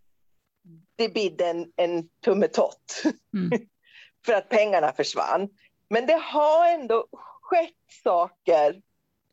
det 0.95 1.09
bidde 1.09 1.47
en, 1.47 1.71
en 1.75 2.09
tummetott. 2.23 3.03
Mm. 3.33 3.67
För 4.25 4.33
att 4.33 4.49
pengarna 4.49 4.93
försvann. 4.93 5.49
Men 5.89 6.05
det 6.05 6.21
har 6.23 6.69
ändå 6.69 7.07
skett 7.41 8.03
saker 8.03 8.81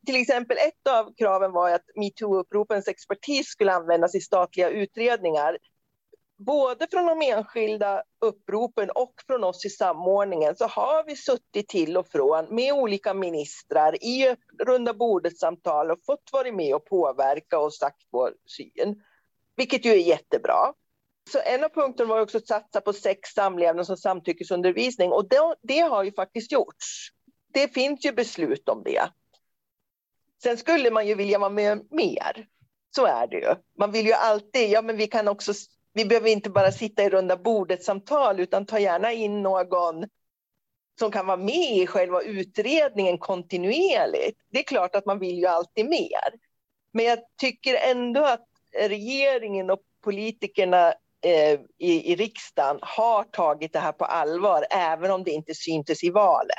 till 0.06 0.20
exempel 0.20 0.56
ett 0.56 0.92
av 0.92 1.14
kraven 1.14 1.52
var 1.52 1.70
att 1.70 1.84
metoo-uppropens 1.94 2.88
expertis 2.88 3.46
skulle 3.46 3.72
användas 3.72 4.14
i 4.14 4.20
statliga 4.20 4.68
utredningar. 4.68 5.58
Både 6.38 6.86
från 6.90 7.06
de 7.06 7.22
enskilda 7.22 8.02
uppropen 8.20 8.90
och 8.90 9.14
från 9.26 9.44
oss 9.44 9.64
i 9.64 9.70
samordningen 9.70 10.56
så 10.56 10.66
har 10.66 11.04
vi 11.06 11.16
suttit 11.16 11.68
till 11.68 11.96
och 11.96 12.08
från 12.08 12.54
med 12.54 12.72
olika 12.72 13.14
ministrar 13.14 14.04
i 14.04 14.36
runda 14.66 14.94
bordet-samtal 14.94 15.90
och 15.90 15.98
fått 16.06 16.28
vara 16.32 16.52
med 16.52 16.74
och 16.74 16.84
påverka 16.84 17.58
och 17.58 17.74
sagt 17.74 18.02
vår 18.10 18.34
syn. 18.46 19.02
Vilket 19.56 19.84
ju 19.84 19.90
är 19.90 19.96
jättebra. 19.96 20.72
Så 21.32 21.38
en 21.44 21.64
av 21.64 21.68
punkterna 21.68 22.08
var 22.08 22.20
också 22.20 22.38
att 22.38 22.46
satsa 22.46 22.80
på 22.80 22.92
sex 22.92 23.28
samlevnads 23.30 23.90
och 23.90 23.98
samtyckesundervisning 23.98 25.12
och 25.12 25.28
det, 25.28 25.56
det 25.62 25.80
har 25.80 26.04
ju 26.04 26.12
faktiskt 26.12 26.52
gjorts. 26.52 27.08
Det 27.52 27.68
finns 27.68 28.04
ju 28.04 28.12
beslut 28.12 28.68
om 28.68 28.82
det. 28.84 29.10
Sen 30.42 30.56
skulle 30.56 30.90
man 30.90 31.06
ju 31.06 31.14
vilja 31.14 31.38
vara 31.38 31.50
med 31.50 31.86
mer. 31.90 32.46
Så 32.96 33.06
är 33.06 33.26
det 33.26 33.36
ju. 33.36 33.54
Man 33.78 33.92
vill 33.92 34.06
ju 34.06 34.12
alltid, 34.12 34.70
ja 34.70 34.82
men 34.82 34.96
vi 34.96 35.06
kan 35.06 35.28
också, 35.28 35.52
vi 35.92 36.04
behöver 36.04 36.30
inte 36.30 36.50
bara 36.50 36.72
sitta 36.72 37.02
i 37.02 37.10
runda 37.10 37.36
bordet 37.36 37.84
samtal 37.84 38.40
utan 38.40 38.66
ta 38.66 38.78
gärna 38.78 39.12
in 39.12 39.42
någon 39.42 40.04
som 40.98 41.10
kan 41.10 41.26
vara 41.26 41.36
med 41.36 41.76
i 41.76 41.86
själva 41.86 42.22
utredningen 42.22 43.18
kontinuerligt. 43.18 44.38
Det 44.50 44.58
är 44.58 44.62
klart 44.62 44.94
att 44.94 45.06
man 45.06 45.18
vill 45.18 45.38
ju 45.38 45.46
alltid 45.46 45.88
mer. 45.88 46.32
Men 46.92 47.04
jag 47.04 47.18
tycker 47.40 47.74
ändå 47.74 48.24
att 48.24 48.46
regeringen 48.78 49.70
och 49.70 49.80
politikerna 50.04 50.88
eh, 51.24 51.60
i, 51.78 52.12
i 52.12 52.16
riksdagen 52.16 52.78
har 52.82 53.24
tagit 53.24 53.72
det 53.72 53.78
här 53.78 53.92
på 53.92 54.04
allvar, 54.04 54.66
även 54.70 55.10
om 55.10 55.24
det 55.24 55.30
inte 55.30 55.54
syntes 55.54 56.04
i 56.04 56.10
valet 56.10 56.56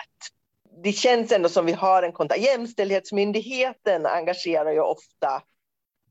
det 0.84 0.92
känns 0.92 1.32
ändå 1.32 1.50
som 1.50 1.66
vi 1.66 1.72
har 1.72 2.04
en 2.04 2.12
kontakt. 2.12 2.42
Jämställdhetsmyndigheten 2.42 4.06
engagerar 4.06 4.72
ju 4.72 4.80
ofta 4.80 5.42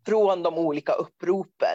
från 0.06 0.42
de 0.42 0.58
olika 0.58 0.92
uppropen. 0.92 1.74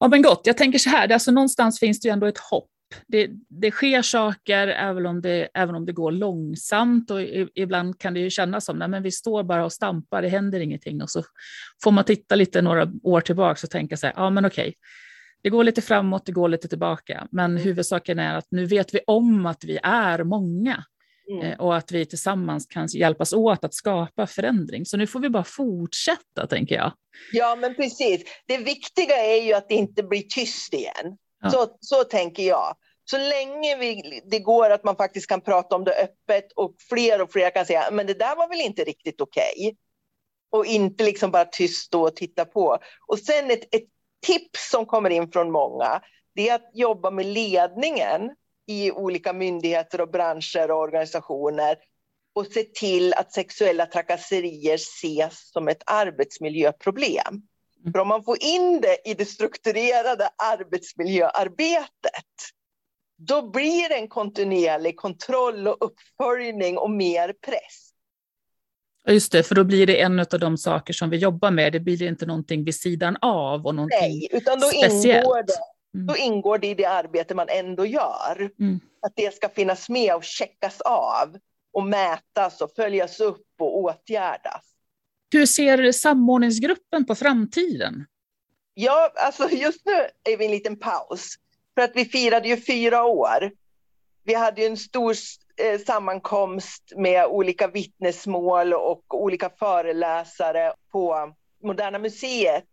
Ja, 0.00 0.08
men 0.08 0.22
gott. 0.22 0.40
Jag 0.44 0.56
tänker 0.56 0.78
så 0.78 0.90
här, 0.90 1.12
alltså 1.12 1.30
någonstans 1.30 1.80
finns 1.80 2.00
det 2.00 2.08
ju 2.08 2.12
ändå 2.12 2.26
ett 2.26 2.38
hopp. 2.38 2.68
Det, 3.06 3.30
det 3.48 3.70
sker 3.70 4.02
saker 4.02 4.68
även 4.68 5.06
om 5.06 5.22
det, 5.22 5.48
även 5.54 5.74
om 5.74 5.86
det 5.86 5.92
går 5.92 6.12
långsamt 6.12 7.10
och 7.10 7.22
i, 7.22 7.48
ibland 7.54 7.98
kan 7.98 8.14
det 8.14 8.20
ju 8.20 8.30
kännas 8.30 8.64
som 8.64 8.82
att 8.82 9.02
vi 9.02 9.10
står 9.10 9.42
bara 9.42 9.64
och 9.64 9.72
stampar, 9.72 10.22
det 10.22 10.28
händer 10.28 10.60
ingenting 10.60 11.02
och 11.02 11.10
så 11.10 11.22
får 11.82 11.90
man 11.90 12.04
titta 12.04 12.34
lite 12.34 12.62
några 12.62 12.92
år 13.02 13.20
tillbaka 13.20 13.60
och 13.64 13.70
tänka 13.70 13.96
så 13.96 14.06
här, 14.06 14.14
ja 14.16 14.30
men 14.30 14.44
okej, 14.44 14.74
det 15.42 15.50
går 15.50 15.64
lite 15.64 15.82
framåt, 15.82 16.26
det 16.26 16.32
går 16.32 16.48
lite 16.48 16.68
tillbaka, 16.68 17.28
men 17.30 17.56
huvudsaken 17.56 18.18
är 18.18 18.34
att 18.34 18.46
nu 18.50 18.66
vet 18.66 18.94
vi 18.94 19.00
om 19.06 19.46
att 19.46 19.64
vi 19.64 19.78
är 19.82 20.24
många 20.24 20.84
Mm. 21.30 21.46
Eh, 21.46 21.60
och 21.60 21.76
att 21.76 21.92
vi 21.92 22.06
tillsammans 22.06 22.66
kan 22.66 22.86
hjälpas 22.86 23.32
åt 23.32 23.64
att 23.64 23.74
skapa 23.74 24.26
förändring. 24.26 24.86
Så 24.86 24.96
nu 24.96 25.06
får 25.06 25.20
vi 25.20 25.30
bara 25.30 25.44
fortsätta, 25.44 26.46
tänker 26.46 26.74
jag. 26.74 26.92
Ja, 27.32 27.56
men 27.56 27.74
precis. 27.74 28.24
Det 28.46 28.58
viktiga 28.58 29.16
är 29.16 29.42
ju 29.42 29.52
att 29.52 29.68
det 29.68 29.74
inte 29.74 30.02
blir 30.02 30.22
tyst 30.22 30.74
igen. 30.74 31.18
Ja. 31.42 31.50
Så, 31.50 31.76
så 31.80 32.04
tänker 32.04 32.42
jag. 32.42 32.76
Så 33.04 33.18
länge 33.18 33.76
vi, 33.76 34.20
det 34.30 34.38
går 34.38 34.70
att 34.70 34.84
man 34.84 34.96
faktiskt 34.96 35.26
kan 35.26 35.40
prata 35.40 35.76
om 35.76 35.84
det 35.84 35.94
öppet 35.94 36.52
och 36.52 36.74
fler 36.88 37.22
och 37.22 37.32
fler 37.32 37.50
kan 37.50 37.66
säga 37.66 37.90
men 37.92 38.06
det 38.06 38.14
där 38.14 38.36
var 38.36 38.48
väl 38.48 38.60
inte 38.60 38.84
riktigt 38.84 39.20
okej. 39.20 39.54
Okay. 39.58 39.74
Och 40.50 40.66
inte 40.66 41.04
liksom 41.04 41.30
bara 41.30 41.44
tyst 41.44 41.86
stå 41.86 42.02
och 42.02 42.16
titta 42.16 42.44
på. 42.44 42.78
Och 43.06 43.18
sen 43.18 43.50
ett, 43.50 43.74
ett 43.74 43.88
tips 44.26 44.70
som 44.70 44.86
kommer 44.86 45.10
in 45.10 45.32
från 45.32 45.50
många, 45.50 46.00
det 46.34 46.48
är 46.48 46.54
att 46.54 46.70
jobba 46.74 47.10
med 47.10 47.26
ledningen 47.26 48.30
i 48.66 48.90
olika 48.90 49.32
myndigheter 49.32 50.00
och 50.00 50.10
branscher 50.10 50.70
och 50.70 50.78
organisationer 50.78 51.76
och 52.34 52.46
se 52.46 52.62
till 52.62 53.14
att 53.14 53.32
sexuella 53.32 53.86
trakasserier 53.86 54.74
ses 54.74 55.50
som 55.52 55.68
ett 55.68 55.82
arbetsmiljöproblem. 55.86 57.26
Mm. 57.28 57.92
För 57.92 58.00
om 58.00 58.08
man 58.08 58.24
får 58.24 58.36
in 58.40 58.80
det 58.80 59.10
i 59.10 59.14
det 59.14 59.24
strukturerade 59.24 60.30
arbetsmiljöarbetet 60.36 62.26
då 63.26 63.50
blir 63.50 63.88
det 63.88 63.94
en 63.94 64.08
kontinuerlig 64.08 64.96
kontroll 64.96 65.68
och 65.68 65.76
uppföljning 65.80 66.78
och 66.78 66.90
mer 66.90 67.32
press. 67.46 67.92
Just 69.06 69.32
det, 69.32 69.42
för 69.42 69.54
då 69.54 69.64
blir 69.64 69.86
det 69.86 70.00
en 70.00 70.20
av 70.20 70.26
de 70.40 70.58
saker 70.58 70.92
som 70.92 71.10
vi 71.10 71.16
jobbar 71.16 71.50
med. 71.50 71.72
Det 71.72 71.80
blir 71.80 72.02
inte 72.02 72.26
någonting 72.26 72.64
vid 72.64 72.74
sidan 72.74 73.16
av 73.20 73.66
och 73.66 73.74
någonting 73.74 73.98
Nej, 74.00 74.28
utan 74.32 74.60
då 74.60 74.66
speciellt. 74.66 75.24
Ingår 75.24 75.42
det 75.42 75.52
Mm. 75.94 76.06
Då 76.06 76.16
ingår 76.16 76.58
det 76.58 76.66
i 76.66 76.74
det 76.74 76.84
arbete 76.84 77.34
man 77.34 77.48
ändå 77.48 77.86
gör. 77.86 78.50
Mm. 78.60 78.80
Att 79.06 79.12
det 79.16 79.34
ska 79.34 79.48
finnas 79.48 79.88
med 79.88 80.14
och 80.14 80.24
checkas 80.24 80.80
av 80.80 81.36
och 81.72 81.84
mätas 81.84 82.60
och 82.60 82.70
följas 82.76 83.20
upp 83.20 83.46
och 83.58 83.78
åtgärdas. 83.78 84.62
Hur 85.32 85.46
ser 85.46 85.92
samordningsgruppen 85.92 87.06
på 87.06 87.14
framtiden? 87.14 88.06
Ja, 88.74 89.12
alltså 89.16 89.48
just 89.50 89.86
nu 89.86 89.92
är 90.32 90.36
vi 90.36 90.44
i 90.44 90.46
en 90.46 90.52
liten 90.52 90.78
paus. 90.78 91.34
För 91.74 91.82
att 91.82 91.92
vi 91.94 92.04
firade 92.04 92.48
ju 92.48 92.56
fyra 92.56 93.04
år. 93.04 93.52
Vi 94.24 94.34
hade 94.34 94.60
ju 94.60 94.66
en 94.66 94.76
stor 94.76 95.14
eh, 95.56 95.80
sammankomst 95.80 96.92
med 96.96 97.26
olika 97.26 97.68
vittnesmål 97.68 98.74
och 98.74 99.22
olika 99.22 99.50
föreläsare 99.50 100.72
på 100.92 101.34
Moderna 101.62 101.98
Museet 101.98 102.64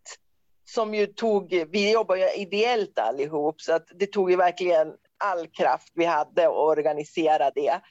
som 0.73 0.93
ju 0.93 1.07
tog, 1.07 1.65
vi 1.71 1.91
jobbar 1.91 2.15
ju 2.15 2.33
ideellt 2.33 2.99
allihop, 2.99 3.61
så 3.61 3.73
att 3.73 3.87
det 3.95 4.05
tog 4.05 4.31
ju 4.31 4.37
verkligen 4.37 4.93
all 5.17 5.47
kraft 5.47 5.91
vi 5.93 6.05
hade 6.05 6.47
att 6.47 6.53
organisera 6.53 7.51
det. 7.51 7.81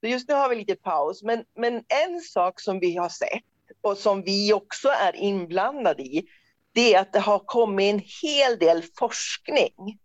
Så 0.00 0.06
just 0.06 0.28
nu 0.28 0.34
har 0.34 0.48
vi 0.48 0.56
lite 0.56 0.74
paus, 0.74 1.22
men, 1.22 1.44
men 1.56 1.74
en 1.74 2.20
sak 2.20 2.60
som 2.60 2.80
vi 2.80 2.96
har 2.96 3.08
sett 3.08 3.42
och 3.80 3.98
som 3.98 4.22
vi 4.22 4.52
också 4.52 4.88
är 4.88 5.16
inblandade 5.16 6.02
i, 6.02 6.26
det 6.72 6.94
är 6.94 7.00
att 7.00 7.12
det 7.12 7.20
har 7.20 7.38
kommit 7.38 7.94
en 7.94 8.02
hel 8.22 8.58
del 8.58 8.82
forskning 8.98 9.98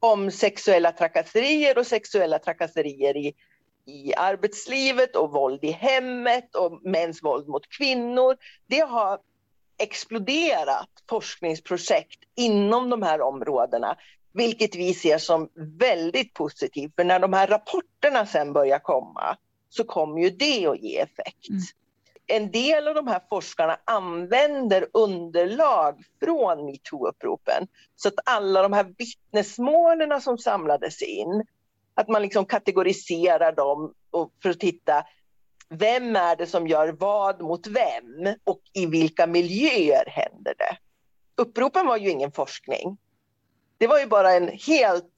om 0.00 0.30
sexuella 0.30 0.92
trakasserier 0.92 1.78
och 1.78 1.86
sexuella 1.86 2.38
trakasserier 2.38 3.16
i, 3.16 3.34
i 3.86 4.14
arbetslivet 4.14 5.16
och 5.16 5.32
våld 5.32 5.64
i 5.64 5.70
hemmet 5.70 6.54
och 6.54 6.80
mäns 6.82 7.22
våld 7.22 7.48
mot 7.48 7.68
kvinnor. 7.68 8.36
Det 8.66 8.80
har 8.80 9.18
exploderat 9.78 10.88
forskningsprojekt 11.08 12.20
inom 12.36 12.90
de 12.90 13.02
här 13.02 13.20
områdena, 13.20 13.96
vilket 14.32 14.74
vi 14.74 14.94
ser 14.94 15.18
som 15.18 15.48
väldigt 15.78 16.34
positivt. 16.34 16.92
För 16.96 17.04
när 17.04 17.18
de 17.18 17.32
här 17.32 17.46
rapporterna 17.46 18.26
sen 18.26 18.52
börjar 18.52 18.78
komma 18.78 19.36
så 19.68 19.84
kommer 19.84 20.20
ju 20.20 20.30
det 20.30 20.66
att 20.66 20.80
ge 20.80 20.98
effekt. 20.98 21.48
Mm. 21.50 21.62
En 22.26 22.50
del 22.50 22.88
av 22.88 22.94
de 22.94 23.06
här 23.06 23.20
forskarna 23.28 23.78
använder 23.84 24.86
underlag 24.92 26.04
från 26.24 26.66
metoo-uppropen. 26.66 27.66
Så 27.96 28.08
att 28.08 28.14
alla 28.24 28.62
de 28.62 28.72
här 28.72 28.94
vittnesmålen 28.98 30.20
som 30.20 30.38
samlades 30.38 31.02
in, 31.02 31.44
att 31.94 32.08
man 32.08 32.22
liksom 32.22 32.44
kategoriserar 32.44 33.52
dem 33.52 33.94
och 34.10 34.32
för 34.42 34.50
att 34.50 34.60
titta 34.60 35.04
vem 35.68 36.16
är 36.16 36.36
det 36.36 36.46
som 36.46 36.66
gör 36.66 36.88
vad 36.88 37.40
mot 37.40 37.66
vem 37.66 38.34
och 38.44 38.60
i 38.72 38.86
vilka 38.86 39.26
miljöer 39.26 40.04
händer 40.06 40.54
det? 40.58 40.78
Uppropen 41.36 41.86
var 41.86 41.96
ju 41.96 42.10
ingen 42.10 42.32
forskning. 42.32 42.98
Det 43.78 43.86
var 43.86 43.98
ju 43.98 44.06
bara 44.06 44.32
en 44.32 44.48
helt 44.48 45.12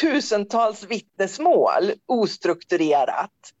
tusentals 0.00 0.84
vittnesmål 0.84 1.92
ostrukturerat. 2.06 3.52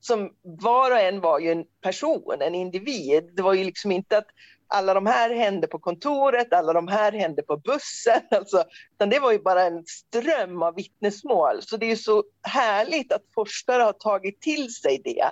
Som 0.00 0.30
var 0.42 0.90
och 0.90 1.00
en 1.00 1.20
var 1.20 1.38
ju 1.38 1.52
en 1.52 1.64
person, 1.80 2.42
en 2.42 2.54
individ. 2.54 3.30
Det 3.36 3.42
var 3.42 3.54
ju 3.54 3.64
liksom 3.64 3.92
inte 3.92 4.18
att 4.18 4.28
alla 4.70 4.94
de 4.94 5.06
här 5.06 5.30
hände 5.30 5.66
på 5.66 5.78
kontoret, 5.78 6.52
alla 6.52 6.72
de 6.72 6.88
här 6.88 7.12
hände 7.12 7.42
på 7.42 7.56
bussen. 7.56 8.20
Alltså, 8.30 8.64
utan 8.92 9.10
det 9.10 9.18
var 9.18 9.32
ju 9.32 9.38
bara 9.38 9.62
en 9.62 9.84
ström 9.86 10.62
av 10.62 10.74
vittnesmål. 10.74 11.62
Så 11.62 11.76
det 11.76 11.90
är 11.90 11.96
så 11.96 12.24
härligt 12.42 13.12
att 13.12 13.22
forskare 13.34 13.82
har 13.82 13.92
tagit 13.92 14.40
till 14.40 14.74
sig 14.74 15.00
det 15.04 15.30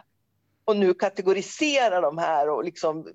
och 0.65 0.77
nu 0.77 0.95
kategoriserar 0.95 2.03
de 2.03 2.19
här 2.19 2.51
och 2.51 2.65
liksom 2.65 3.09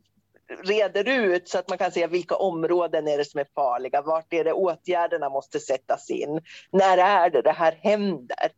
reder 0.64 1.10
ut 1.10 1.50
så 1.50 1.58
att 1.58 1.70
man 1.70 1.78
kan 1.78 1.92
se 1.92 2.08
vilka 2.08 2.36
områden 2.36 3.08
är 3.08 3.18
det 3.18 3.26
som 3.26 3.40
är 3.40 3.48
farliga, 3.56 4.02
vart 4.02 4.34
är 4.34 4.44
det 4.44 4.54
åtgärderna 4.54 5.30
måste 5.30 5.60
sättas 5.60 6.10
in, 6.10 6.42
när 6.72 6.98
är 6.98 7.30
det 7.30 7.42
det 7.42 7.52
här 7.52 7.80
händer? 7.82 8.52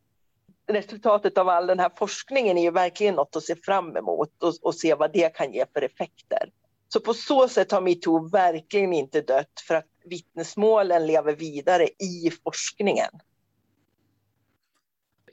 Resultatet 0.68 1.38
av 1.38 1.50
all 1.50 1.68
den 1.68 1.80
här 1.80 1.92
forskningen 1.96 2.58
är 2.58 2.62
ju 2.62 2.72
verkligen 2.72 3.16
något 3.16 3.36
att 3.36 3.44
se 3.44 3.56
fram 3.56 3.98
emot 3.98 4.44
och, 4.44 4.54
och 4.62 4.76
se 4.76 4.96
vad 4.96 5.14
det 5.14 5.36
kan 5.36 5.54
ge 5.54 5.66
för 5.74 5.82
effekter. 5.82 6.50
Så 6.96 7.02
på 7.02 7.14
så 7.14 7.48
sätt 7.48 7.72
har 7.72 7.82
metoo 7.82 8.28
verkligen 8.28 8.94
inte 8.94 9.22
dött 9.22 9.64
för 9.68 9.76
att 9.76 9.88
vittnesmålen 10.06 11.08
lever 11.08 11.36
vidare 11.36 11.88
i 11.88 12.32
forskningen. 12.44 13.10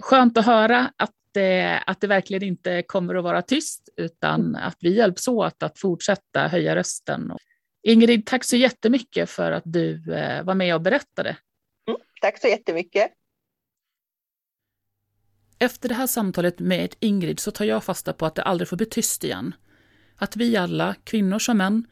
Skönt 0.00 0.38
att 0.38 0.46
höra 0.46 0.92
att 0.96 1.14
det, 1.32 1.82
att 1.86 2.00
det 2.00 2.06
verkligen 2.06 2.42
inte 2.42 2.82
kommer 2.82 3.14
att 3.14 3.24
vara 3.24 3.42
tyst 3.42 3.88
utan 3.96 4.56
att 4.56 4.76
vi 4.80 4.96
hjälps 4.96 5.28
åt 5.28 5.62
att 5.62 5.78
fortsätta 5.78 6.46
höja 6.48 6.76
rösten. 6.76 7.32
Ingrid, 7.82 8.26
tack 8.26 8.44
så 8.44 8.56
jättemycket 8.56 9.30
för 9.30 9.52
att 9.52 9.64
du 9.66 10.14
eh, 10.14 10.42
var 10.42 10.54
med 10.54 10.74
och 10.74 10.80
berättade. 10.80 11.36
Mm, 11.88 12.00
tack 12.20 12.40
så 12.40 12.48
jättemycket. 12.48 13.12
Efter 15.58 15.88
det 15.88 15.94
här 15.94 16.06
samtalet 16.06 16.58
med 16.58 16.94
Ingrid 17.00 17.40
så 17.40 17.50
tar 17.50 17.64
jag 17.64 17.84
fasta 17.84 18.12
på 18.12 18.26
att 18.26 18.34
det 18.34 18.42
aldrig 18.42 18.68
får 18.68 18.76
bli 18.76 18.86
tyst 18.86 19.24
igen 19.24 19.54
att 20.16 20.36
vi 20.36 20.56
alla, 20.56 20.94
kvinnor 21.04 21.38
som 21.38 21.58
män, 21.58 21.86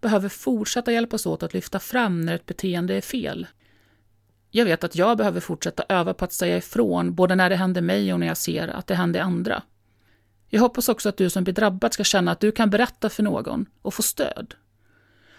behöver 0.00 0.28
fortsätta 0.28 0.92
hjälpas 0.92 1.26
åt 1.26 1.42
att 1.42 1.54
lyfta 1.54 1.78
fram 1.78 2.20
när 2.20 2.34
ett 2.34 2.46
beteende 2.46 2.94
är 2.94 3.00
fel. 3.00 3.46
Jag 4.50 4.64
vet 4.64 4.84
att 4.84 4.96
jag 4.96 5.18
behöver 5.18 5.40
fortsätta 5.40 5.84
öva 5.88 6.14
på 6.14 6.24
att 6.24 6.32
säga 6.32 6.56
ifrån, 6.56 7.14
både 7.14 7.34
när 7.34 7.50
det 7.50 7.56
händer 7.56 7.80
mig 7.80 8.12
och 8.12 8.20
när 8.20 8.26
jag 8.26 8.36
ser 8.36 8.68
att 8.68 8.86
det 8.86 8.94
händer 8.94 9.20
andra. 9.20 9.62
Jag 10.48 10.60
hoppas 10.60 10.88
också 10.88 11.08
att 11.08 11.16
du 11.16 11.30
som 11.30 11.44
blir 11.44 11.54
drabbad 11.54 11.92
ska 11.92 12.04
känna 12.04 12.32
att 12.32 12.40
du 12.40 12.52
kan 12.52 12.70
berätta 12.70 13.08
för 13.08 13.22
någon 13.22 13.66
och 13.82 13.94
få 13.94 14.02
stöd. 14.02 14.54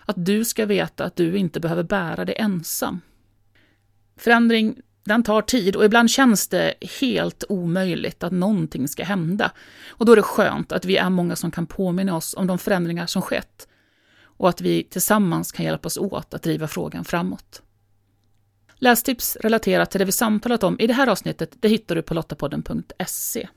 Att 0.06 0.26
du 0.26 0.46
ska 0.46 0.66
veta 0.66 1.06
att 1.06 1.16
du 1.16 1.38
inte 1.38 1.60
behöver 1.60 1.84
bära 1.84 2.26
det 2.26 2.34
ensam. 2.34 3.02
Förändring 4.18 4.82
den 5.04 5.24
tar 5.24 5.42
tid 5.42 5.76
och 5.76 5.86
ibland 5.86 6.10
känns 6.10 6.48
det 6.48 6.74
helt 7.02 7.44
omöjligt 7.50 8.24
att 8.24 8.32
någonting 8.32 8.88
ska 8.88 9.04
hända. 9.04 9.52
Och 9.90 10.06
då 10.06 10.12
är 10.12 10.16
det 10.16 10.22
skönt 10.22 10.72
att 10.72 10.86
vi 10.86 10.98
är 10.98 11.10
många 11.10 11.36
som 11.36 11.52
kan 11.52 11.66
påminna 11.66 12.16
oss 12.16 12.34
om 12.34 12.48
de 12.48 12.58
förändringar 12.58 13.06
som 13.06 13.22
skett 13.22 13.68
och 14.38 14.50
att 14.50 14.62
vi 14.62 14.84
tillsammans 14.84 15.52
kan 15.52 15.66
hjälpas 15.66 15.98
åt 15.98 16.34
att 16.34 16.44
driva 16.44 16.68
frågan 16.68 17.06
framåt. 17.06 17.62
Lästips 18.76 19.38
relaterat 19.42 19.92
till 19.92 20.00
det 20.00 20.06
vi 20.06 20.12
samtalat 20.12 20.64
om 20.64 20.80
i 20.80 20.88
det 20.88 20.94
här 20.94 21.08
avsnittet 21.08 21.56
det 21.60 21.68
hittar 21.68 21.96
du 21.96 22.02
på 22.02 22.14
lottapodden.se. 22.14 23.48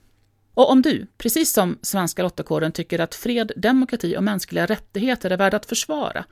Och 0.55 0.71
om 0.71 0.83
du, 0.83 1.07
precis 1.19 1.53
som 1.53 1.79
Svenska 1.83 2.23
Lottakåren, 2.23 2.73
tycker 2.73 2.99
att 2.99 3.15
fred, 3.15 3.53
demokrati 3.57 4.17
och 4.17 4.25
mänskliga 4.25 4.67
rättigheter 4.67 5.31
är 5.31 5.37
värda 5.37 5.57
att 5.57 5.67
försvara 5.67 6.25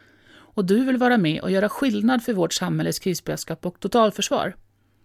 och 0.54 0.64
du 0.64 0.84
vill 0.84 0.96
vara 0.96 1.16
med 1.16 1.40
och 1.40 1.50
göra 1.50 1.68
skillnad 1.68 2.22
för 2.22 2.32
vårt 2.32 2.52
samhälles 2.52 2.98
krisberedskap 2.98 3.66
och 3.66 3.80
totalförsvar, 3.80 4.56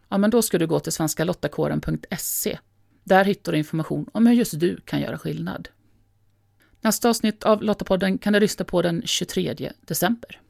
ja, 0.10 0.18
men 0.18 0.30
då 0.30 0.42
ska 0.42 0.58
du 0.58 0.68
gå 0.68 0.80
till 0.80 0.92
svenskalottakåren.se. 0.92 2.60
Där 3.04 3.26
hittar 3.26 3.52
du 3.52 3.58
information 3.58 4.10
om 4.14 4.28
hur 4.28 4.34
just 4.34 4.60
du 4.60 4.78
kan 4.86 5.02
göra 5.02 5.18
skillnad. 5.18 5.70
Nästa 6.82 7.10
avsnitt 7.10 7.44
av 7.44 7.64
Lottapodden 7.64 8.18
kan 8.18 8.34
du 8.34 8.40
lyssna 8.40 8.66
på 8.66 8.82
den 8.82 9.02
23 9.06 9.72
december. 9.82 10.42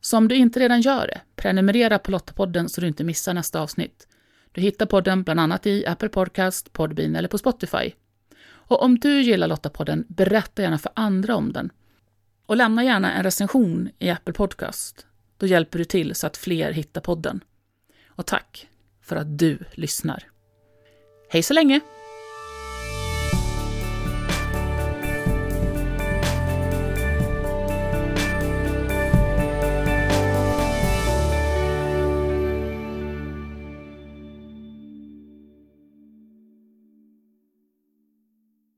Så 0.00 0.16
om 0.16 0.28
du 0.28 0.34
inte 0.34 0.60
redan 0.60 0.80
gör 0.80 1.06
det, 1.06 1.20
prenumerera 1.36 1.98
på 1.98 2.10
Lottapodden 2.10 2.68
så 2.68 2.80
du 2.80 2.86
inte 2.86 3.04
missar 3.04 3.34
nästa 3.34 3.60
avsnitt. 3.60 4.08
Du 4.52 4.60
hittar 4.60 4.86
podden 4.86 5.22
bland 5.22 5.40
annat 5.40 5.66
i 5.66 5.86
Apple 5.86 6.08
Podcast, 6.08 6.72
Podbean 6.72 7.16
eller 7.16 7.28
på 7.28 7.38
Spotify. 7.38 7.92
Och 8.48 8.82
om 8.82 8.98
du 8.98 9.22
gillar 9.22 9.48
Lottapodden, 9.48 10.04
berätta 10.08 10.62
gärna 10.62 10.78
för 10.78 10.92
andra 10.94 11.36
om 11.36 11.52
den. 11.52 11.70
Och 12.46 12.56
lämna 12.56 12.84
gärna 12.84 13.12
en 13.12 13.22
recension 13.22 13.88
i 13.98 14.10
Apple 14.10 14.34
Podcast. 14.34 15.06
Då 15.36 15.46
hjälper 15.46 15.78
du 15.78 15.84
till 15.84 16.14
så 16.14 16.26
att 16.26 16.36
fler 16.36 16.72
hittar 16.72 17.00
podden. 17.00 17.40
Och 18.16 18.26
tack 18.26 18.68
för 19.02 19.16
att 19.16 19.38
du 19.38 19.58
lyssnar. 19.72 20.24
Hej 21.30 21.42
så 21.42 21.54
länge! 21.54 21.80